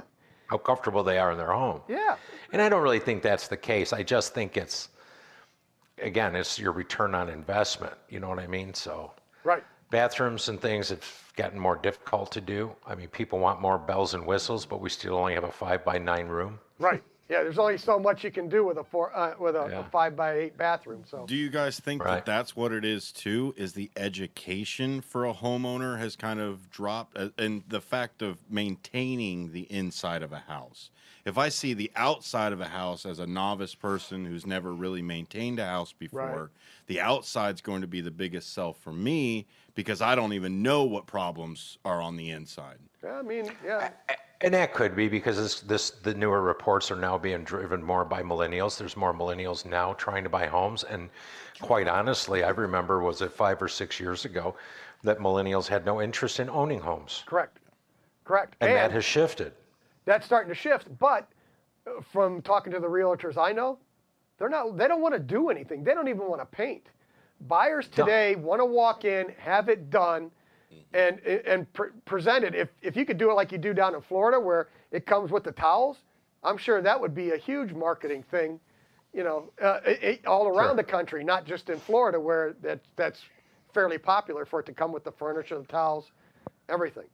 how 0.46 0.56
comfortable 0.58 1.02
they 1.04 1.18
are 1.18 1.30
in 1.30 1.38
their 1.38 1.52
home. 1.52 1.82
Yeah. 1.88 2.16
And 2.52 2.60
I 2.60 2.68
don't 2.68 2.82
really 2.82 2.98
think 2.98 3.22
that's 3.22 3.48
the 3.48 3.56
case. 3.56 3.92
I 3.92 4.02
just 4.02 4.34
think 4.34 4.56
it's, 4.56 4.88
again, 6.02 6.34
it's 6.34 6.58
your 6.58 6.72
return 6.72 7.14
on 7.14 7.28
investment. 7.28 7.94
You 8.08 8.20
know 8.20 8.28
what 8.28 8.38
I 8.38 8.46
mean? 8.46 8.74
So 8.74 9.12
Right. 9.44 9.64
bathrooms 9.90 10.48
and 10.48 10.60
things 10.60 10.88
have 10.90 11.04
gotten 11.36 11.58
more 11.58 11.76
difficult 11.76 12.32
to 12.32 12.40
do. 12.40 12.74
I 12.86 12.94
mean, 12.94 13.08
people 13.08 13.38
want 13.38 13.60
more 13.60 13.78
bells 13.78 14.14
and 14.14 14.26
whistles, 14.26 14.66
but 14.66 14.80
we 14.80 14.90
still 14.90 15.16
only 15.16 15.34
have 15.34 15.44
a 15.44 15.52
five 15.52 15.84
by 15.84 15.98
nine 15.98 16.28
room. 16.28 16.58
Right. 16.78 17.02
Yeah. 17.30 17.42
There's 17.44 17.58
only 17.58 17.78
so 17.78 17.98
much 17.98 18.24
you 18.24 18.30
can 18.30 18.48
do 18.48 18.64
with 18.64 18.76
a 18.78 18.84
four 18.84 19.16
uh, 19.16 19.34
with 19.38 19.54
a, 19.56 19.68
Yeah. 19.70 19.80
a 19.80 19.84
five 19.84 20.16
by 20.16 20.32
eight 20.34 20.56
bathroom. 20.58 21.04
So 21.06 21.24
Do 21.26 21.36
you 21.36 21.48
guys 21.48 21.78
think 21.80 22.04
Right. 22.04 22.16
that 22.16 22.26
that's 22.26 22.54
what 22.56 22.72
it 22.72 22.84
is 22.84 23.12
too? 23.12 23.54
Is 23.56 23.72
the 23.72 23.90
education 23.96 25.00
for 25.00 25.24
a 25.24 25.32
homeowner 25.32 25.98
has 25.98 26.16
kind 26.16 26.40
of 26.40 26.70
dropped, 26.70 27.16
uh, 27.16 27.28
and 27.38 27.62
the 27.68 27.80
fact 27.80 28.20
of 28.20 28.38
maintaining 28.50 29.52
the 29.52 29.62
inside 29.72 30.22
of 30.22 30.32
a 30.32 30.40
house. 30.40 30.90
If 31.24 31.36
I 31.36 31.50
see 31.50 31.74
the 31.74 31.90
outside 31.96 32.52
of 32.52 32.60
a 32.62 32.68
house 32.68 33.04
as 33.04 33.18
a 33.18 33.26
novice 33.26 33.74
person 33.74 34.24
who's 34.24 34.46
never 34.46 34.72
really 34.72 35.02
maintained 35.02 35.58
a 35.58 35.66
house 35.66 35.92
before, 35.92 36.50
the 36.86 36.98
outside's 37.00 37.60
going 37.60 37.82
to 37.82 37.86
be 37.86 38.00
the 38.00 38.10
biggest 38.10 38.52
sell 38.54 38.72
for 38.72 38.92
me 38.92 39.46
because 39.74 40.00
I 40.00 40.14
don't 40.14 40.32
even 40.32 40.62
know 40.62 40.84
what 40.84 41.06
problems 41.06 41.76
are 41.84 42.00
on 42.00 42.16
the 42.16 42.30
inside. 42.30 42.78
yeah, 43.04 43.18
I 43.18 43.22
mean, 43.22 43.50
yeah. 43.64 43.90
And 44.08 44.16
that 44.40 44.72
could 44.72 44.96
be 44.96 45.08
because 45.08 45.36
this, 45.36 45.60
this 45.60 45.90
the 45.90 46.14
newer 46.14 46.40
reports 46.40 46.90
are 46.90 46.96
now 46.96 47.18
being 47.18 47.44
driven 47.44 47.82
more 47.82 48.04
by 48.04 48.22
millennials. 48.22 48.78
There's 48.78 48.96
more 48.96 49.12
millennials 49.12 49.66
now 49.66 49.92
trying 49.94 50.24
to 50.24 50.30
buy 50.30 50.46
homes, 50.46 50.84
and 50.84 51.10
quite 51.60 51.86
honestly, 51.88 52.42
I 52.42 52.50
remember 52.50 53.02
was 53.02 53.20
it 53.20 53.32
five 53.32 53.60
or 53.60 53.68
six 53.68 54.00
years 54.00 54.24
ago 54.24 54.54
that 55.02 55.18
millennials 55.18 55.66
had 55.66 55.84
no 55.84 56.00
interest 56.00 56.40
in 56.40 56.48
owning 56.50 56.80
homes, 56.80 57.22
Correct. 57.26 57.58
Correct. 58.24 58.56
and 58.60 58.70
that 58.72 58.92
has 58.92 59.04
shifted. 59.04 59.52
that's 60.04 60.24
starting 60.26 60.48
to 60.48 60.54
shift. 60.54 60.86
But 60.98 61.28
from 62.12 62.40
talking 62.42 62.72
to 62.72 62.80
the 62.80 62.86
realtors 62.86 63.36
I 63.36 63.52
know, 63.52 63.78
they're 64.38 64.48
not. 64.48 64.76
They 64.76 64.88
don't 64.88 65.02
want 65.02 65.14
to 65.14 65.20
do 65.20 65.50
anything. 65.50 65.84
They 65.84 65.92
don't 65.94 66.08
even 66.08 66.26
want 66.28 66.40
to 66.40 66.46
paint. 66.46 66.86
Buyers 67.48 67.88
today 67.88 68.36
want 68.36 68.60
to 68.60 68.66
walk 68.66 69.04
in, 69.04 69.34
have 69.38 69.68
it 69.70 69.88
done, 69.90 70.30
and 70.92 71.18
and 71.20 71.72
pre- 71.72 71.90
present 72.04 72.44
it. 72.44 72.54
If 72.54 72.68
if 72.82 72.96
you 72.96 73.04
could 73.04 73.18
do 73.18 73.30
it 73.30 73.34
like 73.34 73.52
you 73.52 73.58
do 73.58 73.72
down 73.74 73.94
in 73.94 74.00
Florida, 74.00 74.38
where 74.38 74.68
it 74.90 75.06
comes 75.06 75.30
with 75.30 75.44
the 75.44 75.52
towels, 75.52 75.98
I'm 76.42 76.56
sure 76.56 76.80
that 76.82 77.00
would 77.00 77.14
be 77.14 77.30
a 77.30 77.36
huge 77.36 77.72
marketing 77.72 78.22
thing. 78.30 78.60
You 79.12 79.24
know, 79.24 79.50
uh, 79.60 79.80
it, 79.84 80.24
all 80.26 80.46
around 80.46 80.76
the 80.76 80.84
country, 80.84 81.24
not 81.24 81.44
just 81.44 81.68
in 81.68 81.78
Florida, 81.80 82.20
where 82.20 82.54
that 82.62 82.80
that's 82.96 83.24
fairly 83.74 83.98
popular 83.98 84.44
for 84.44 84.60
it 84.60 84.66
to 84.66 84.72
come 84.72 84.92
with 84.92 85.04
the 85.04 85.12
furniture, 85.12 85.58
the 85.58 85.64
towels, 85.64 86.12
everything. 86.68 87.06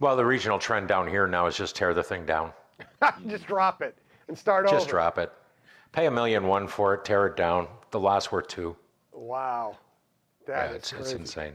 Well, 0.00 0.16
the 0.16 0.24
regional 0.24 0.58
trend 0.58 0.88
down 0.88 1.06
here 1.08 1.26
now 1.26 1.46
is 1.46 1.56
just 1.56 1.76
tear 1.76 1.94
the 1.94 2.02
thing 2.02 2.26
down, 2.26 2.52
just 3.28 3.46
drop 3.46 3.82
it 3.82 3.96
and 4.28 4.36
start 4.36 4.66
over. 4.66 4.76
just 4.76 4.88
drop 4.88 5.16
it, 5.18 5.32
pay 5.92 6.06
a 6.06 6.10
million 6.10 6.46
one 6.46 6.66
for 6.66 6.94
it, 6.94 7.04
tear 7.04 7.26
it 7.26 7.36
down. 7.36 7.68
The 7.90 8.00
lots 8.00 8.32
were 8.32 8.42
two. 8.42 8.76
Wow, 9.12 9.76
Yeah, 10.48 10.66
that 10.68 10.70
is 10.72 10.76
it's, 10.76 10.92
it's 10.92 11.12
insane. 11.12 11.52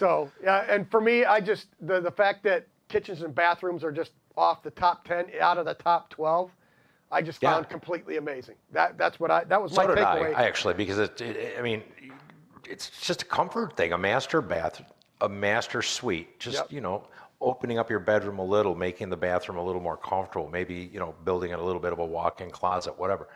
So 0.00 0.30
yeah, 0.42 0.64
and 0.66 0.90
for 0.90 0.98
me, 1.02 1.26
I 1.26 1.40
just 1.40 1.66
the 1.82 2.00
the 2.00 2.10
fact 2.10 2.42
that 2.44 2.66
kitchens 2.88 3.20
and 3.20 3.34
bathrooms 3.34 3.84
are 3.84 3.92
just 3.92 4.12
off 4.34 4.62
the 4.62 4.70
top 4.70 5.04
ten, 5.04 5.26
out 5.42 5.58
of 5.58 5.66
the 5.66 5.74
top 5.74 6.08
twelve, 6.08 6.50
I 7.12 7.20
just 7.20 7.42
Yeah. 7.42 7.52
found 7.52 7.68
completely 7.68 8.16
amazing. 8.16 8.54
That 8.72 8.96
that's 8.96 9.20
what 9.20 9.30
I 9.30 9.44
that 9.44 9.60
was 9.60 9.72
So 9.72 9.86
my 9.86 9.94
did 9.94 9.98
I, 9.98 10.20
takeaway. 10.20 10.34
I 10.34 10.44
actually, 10.46 10.72
because 10.72 10.98
it, 10.98 11.20
it, 11.20 11.58
I 11.58 11.60
mean, 11.60 11.82
it's 12.66 12.88
just 13.02 13.20
a 13.20 13.24
comfort 13.26 13.76
thing. 13.76 13.92
A 13.92 13.98
master 13.98 14.40
bath, 14.40 14.82
a 15.20 15.28
master 15.28 15.82
suite, 15.82 16.40
just, 16.40 16.56
Yep. 16.56 16.72
you 16.72 16.80
know, 16.80 17.06
opening 17.42 17.78
up 17.78 17.90
your 17.90 18.00
bedroom 18.00 18.38
a 18.38 18.44
little, 18.44 18.74
making 18.74 19.10
the 19.10 19.18
bathroom 19.18 19.58
a 19.58 19.62
little 19.62 19.82
more 19.82 19.98
comfortable, 19.98 20.48
maybe, 20.48 20.88
you 20.90 20.98
know, 20.98 21.14
building 21.26 21.50
in 21.50 21.58
a 21.58 21.62
little 21.62 21.80
bit 21.82 21.92
of 21.92 21.98
a 21.98 22.06
walk 22.06 22.40
in 22.40 22.50
closet, 22.50 22.98
whatever. 22.98 23.28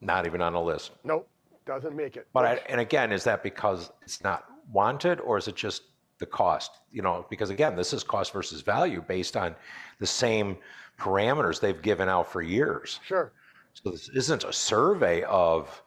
Not 0.00 0.24
even 0.24 0.40
on 0.40 0.54
the 0.54 0.60
list. 0.62 0.92
nope, 1.04 1.28
doesn't 1.66 1.94
make 1.94 2.16
it. 2.16 2.26
But 2.32 2.46
I, 2.46 2.54
and 2.70 2.80
again, 2.80 3.12
is 3.12 3.22
that 3.24 3.42
because 3.42 3.90
it's 4.00 4.24
not 4.24 4.46
wanted 4.72 5.20
or 5.20 5.36
is 5.36 5.46
it 5.46 5.56
just 5.56 5.82
the 6.20 6.26
cost? 6.26 6.70
You 6.92 7.02
know, 7.02 7.26
because 7.28 7.50
again, 7.50 7.74
this 7.74 7.92
is 7.92 8.04
cost 8.04 8.32
versus 8.32 8.60
value 8.60 9.02
based 9.06 9.36
on 9.36 9.56
the 9.98 10.06
same 10.06 10.56
parameters 10.98 11.58
they've 11.60 11.82
given 11.82 12.08
out 12.08 12.30
for 12.30 12.42
years. 12.42 13.00
sure, 13.04 13.32
So 13.74 13.90
this 13.90 14.08
isn't 14.10 14.44
a 14.44 14.52
survey 14.52 15.22
of, 15.24 15.82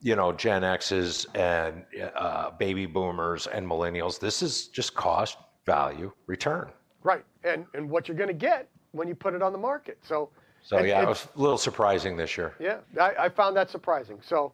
you 0.00 0.14
know, 0.14 0.32
Gen 0.32 0.62
X's 0.62 1.26
and 1.34 1.82
uh, 2.14 2.50
baby 2.52 2.86
boomers 2.86 3.46
and 3.48 3.66
millennials. 3.66 4.20
This 4.20 4.42
is 4.42 4.68
just 4.68 4.94
cost, 4.94 5.38
value, 5.66 6.12
return. 6.26 6.70
right, 7.02 7.24
and 7.42 7.66
and 7.74 7.88
what 7.90 8.06
you're 8.06 8.16
going 8.16 8.28
to 8.28 8.34
get 8.34 8.68
when 8.92 9.08
you 9.08 9.14
put 9.14 9.34
it 9.34 9.42
on 9.42 9.52
the 9.52 9.58
market. 9.58 9.98
So. 10.02 10.30
So 10.62 10.78
and 10.78 10.88
yeah, 10.88 11.02
it 11.02 11.08
was 11.08 11.28
a 11.36 11.40
little 11.40 11.58
surprising 11.58 12.16
this 12.16 12.38
year. 12.38 12.54
Yeah, 12.58 12.78
I, 12.98 13.14
I 13.26 13.28
found 13.28 13.54
that 13.56 13.68
surprising. 13.68 14.18
So, 14.22 14.52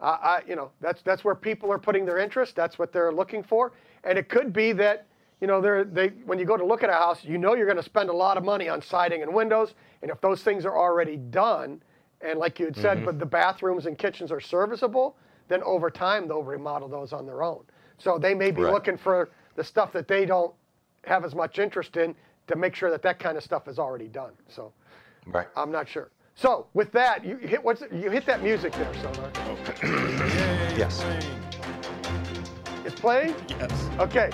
I, 0.00 0.08
I, 0.08 0.42
you 0.48 0.56
know, 0.56 0.72
that's 0.80 1.02
that's 1.02 1.22
where 1.22 1.36
people 1.36 1.70
are 1.70 1.78
putting 1.78 2.04
their 2.04 2.18
interest. 2.18 2.56
That's 2.56 2.80
what 2.80 2.92
they're 2.92 3.12
looking 3.12 3.44
for, 3.44 3.70
and 4.04 4.18
it 4.18 4.28
could 4.28 4.52
be 4.52 4.72
that, 4.72 5.06
you 5.40 5.46
know, 5.46 5.60
they're 5.60 5.84
they 5.84 6.08
when 6.24 6.38
you 6.38 6.44
go 6.44 6.56
to 6.56 6.64
look 6.64 6.82
at 6.82 6.90
a 6.90 6.94
house, 6.94 7.24
you 7.24 7.38
know, 7.38 7.54
you're 7.54 7.66
going 7.66 7.76
to 7.76 7.82
spend 7.82 8.10
a 8.10 8.12
lot 8.12 8.36
of 8.36 8.44
money 8.44 8.68
on 8.68 8.80
siding 8.82 9.22
and 9.22 9.32
windows, 9.34 9.74
and 10.02 10.10
if 10.10 10.20
those 10.20 10.42
things 10.42 10.64
are 10.64 10.76
already 10.76 11.16
done, 11.16 11.82
and 12.20 12.38
like 12.38 12.58
you 12.58 12.66
had 12.66 12.76
said, 12.76 12.96
Mm-hmm. 12.98 13.06
but 13.06 13.18
the 13.18 13.26
bathrooms 13.26 13.86
and 13.86 13.98
kitchens 13.98 14.30
are 14.30 14.40
serviceable, 14.40 15.16
then 15.48 15.62
over 15.64 15.90
time 15.90 16.28
they'll 16.28 16.42
remodel 16.42 16.88
those 16.88 17.12
on 17.12 17.26
their 17.26 17.42
own. 17.42 17.64
So 17.98 18.18
they 18.18 18.34
may 18.34 18.50
be 18.50 18.62
Right. 18.62 18.72
looking 18.72 18.96
for 18.96 19.30
the 19.56 19.64
stuff 19.64 19.92
that 19.92 20.08
they 20.08 20.24
don't 20.24 20.52
have 21.04 21.24
as 21.24 21.34
much 21.34 21.58
interest 21.58 21.96
in 21.96 22.14
to 22.46 22.56
make 22.56 22.74
sure 22.74 22.90
that 22.90 23.02
that 23.02 23.18
kind 23.18 23.36
of 23.36 23.42
stuff 23.42 23.68
is 23.68 23.78
already 23.78 24.08
done. 24.08 24.32
So. 24.48 24.72
Right. 25.26 25.46
I'm 25.56 25.70
not 25.70 25.88
sure. 25.88 26.10
So 26.34 26.66
with 26.74 26.90
that, 26.92 27.24
you 27.24 27.36
hit 27.36 27.62
what's 27.62 27.82
you 27.92 28.10
hit 28.10 28.24
that 28.26 28.42
music 28.42 28.72
there, 28.72 28.92
Sonar. 29.02 29.30
Yes. 30.76 31.04
It's 32.92 33.00
playing. 33.00 33.34
Yes. 33.48 33.88
Okay. 33.98 34.28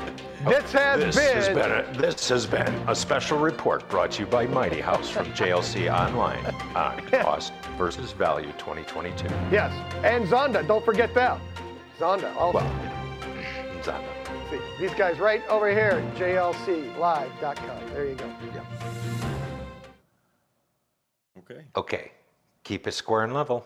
Oh, 0.45 0.51
this 0.51 0.73
has 0.73 1.01
This 1.01 1.17
been. 1.17 1.37
has 1.37 1.49
been 1.49 1.71
a, 1.71 1.99
this 1.99 2.29
has 2.29 2.45
been 2.47 2.67
a 2.89 2.95
special 2.95 3.39
report 3.39 3.89
brought 3.89 4.11
to 4.13 4.21
you 4.23 4.27
by 4.27 4.47
Mighty 4.47 4.81
House 4.81 5.09
from 5.09 5.27
JLC 5.27 5.93
Online 5.93 6.45
on 6.75 6.99
cost 7.11 7.53
versus 7.77 8.11
value 8.13 8.51
2022. 8.59 9.27
yes, 9.53 9.73
and 10.05 10.27
Zonda. 10.27 10.67
Don't 10.67 10.85
forget 10.85 11.15
that. 11.15 11.41
Zonda. 12.01 12.35
Also, 12.37 12.59
Well, 12.59 12.73
Zonda. 13.83 14.05
see 14.51 14.59
these 14.81 14.95
guys 14.95 15.21
right 15.21 15.47
over 15.49 15.71
here. 15.71 16.03
JLCLive.com. 16.17 17.91
There 17.95 18.07
you 18.07 18.15
go. 18.17 18.27
Yeah. 18.55 18.65
Okay. 21.39 21.65
Okay, 21.77 22.11
keep 22.65 22.87
it 22.89 22.93
square 22.93 23.23
and 23.23 23.33
level. 23.35 23.65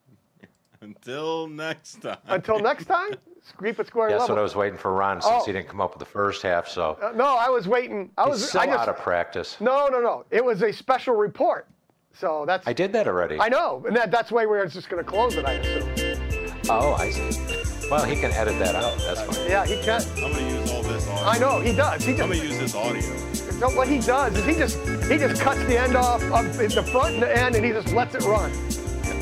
Until 0.80 1.48
next 1.48 2.02
time. 2.02 2.18
Until 2.28 2.60
next 2.60 2.84
time, 2.86 3.10
keep 3.62 3.78
it 3.80 3.86
square 3.86 4.08
That's 4.10 4.20
level. 4.20 4.36
what 4.36 4.40
I 4.40 4.42
was 4.42 4.56
waiting 4.56 4.78
for 4.78 4.92
Ron 4.92 5.20
since 5.20 5.34
Oh. 5.42 5.44
he 5.46 5.52
didn't 5.52 5.68
come 5.68 5.80
up 5.80 5.90
with 5.92 6.00
the 6.00 6.04
first 6.12 6.42
half. 6.42 6.68
So 6.68 6.98
Uh, 7.02 7.12
no, 7.14 7.36
I 7.36 7.48
was 7.48 7.66
waiting. 7.68 8.10
I 8.18 8.28
was 8.28 8.40
he's 8.40 8.50
so 8.50 8.60
I 8.60 8.66
just, 8.66 8.78
out 8.80 8.88
of 8.88 8.98
practice. 8.98 9.56
No, 9.60 9.88
no, 9.88 10.00
no. 10.00 10.24
It 10.30 10.44
was 10.44 10.62
a 10.62 10.72
special 10.72 11.14
report. 11.14 11.66
So 12.12 12.44
that's 12.46 12.66
I 12.66 12.72
did 12.72 12.92
that 12.94 13.06
already. 13.06 13.38
I 13.38 13.48
know, 13.50 13.84
and 13.86 13.94
that, 13.94 14.10
that's 14.10 14.32
why 14.32 14.46
we're 14.46 14.66
just 14.68 14.88
going 14.88 15.04
to 15.04 15.08
close 15.08 15.34
it. 15.36 15.44
I 15.44 15.52
assume. 15.54 16.62
Oh, 16.70 16.94
I 16.94 17.10
see. 17.10 17.88
Well, 17.90 18.04
he 18.04 18.16
can 18.16 18.32
edit 18.32 18.58
that 18.58 18.74
out. 18.74 18.96
That's 18.98 19.20
fine. 19.22 19.48
Yeah, 19.48 19.64
he 19.66 19.80
can. 19.82 20.00
I'm 20.16 20.32
gonna 20.32 20.48
use 20.48 20.72
all 20.72 20.82
this 20.82 21.06
audio. 21.08 21.24
I 21.24 21.38
know 21.38 21.60
he 21.60 21.72
does. 21.76 22.02
He 22.04 22.12
just, 22.12 22.22
I'm 22.24 22.30
gonna 22.30 22.42
use 22.42 22.58
this 22.58 22.74
audio. 22.74 23.02
so 23.32 23.68
what 23.76 23.86
he 23.86 24.00
does 24.00 24.34
is 24.36 24.44
he 24.44 24.54
just 24.54 24.78
he 25.08 25.18
just 25.18 25.40
cuts 25.40 25.62
the 25.66 25.78
end 25.78 25.94
off 25.94 26.20
of 26.24 26.56
the 26.56 26.82
front 26.90 27.14
and 27.14 27.22
the 27.22 27.38
end, 27.38 27.54
and 27.54 27.64
he 27.64 27.70
just 27.70 27.92
lets 27.92 28.14
it 28.16 28.22
run. 28.24 28.50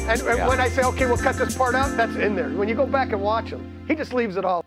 And, 0.06 0.20
and 0.20 0.38
Yeah. 0.38 0.48
when 0.48 0.60
I 0.60 0.68
say 0.68 0.82
okay, 0.84 1.06
we'll 1.06 1.16
cut 1.16 1.36
this 1.36 1.56
part 1.56 1.74
out, 1.74 1.96
that's 1.96 2.16
in 2.16 2.34
there. 2.36 2.50
When 2.50 2.68
you 2.68 2.74
go 2.74 2.86
back 2.86 3.12
and 3.12 3.20
watch 3.22 3.48
him, 3.48 3.62
he 3.88 3.94
just 3.94 4.12
leaves 4.12 4.36
it 4.36 4.44
all. 4.44 4.62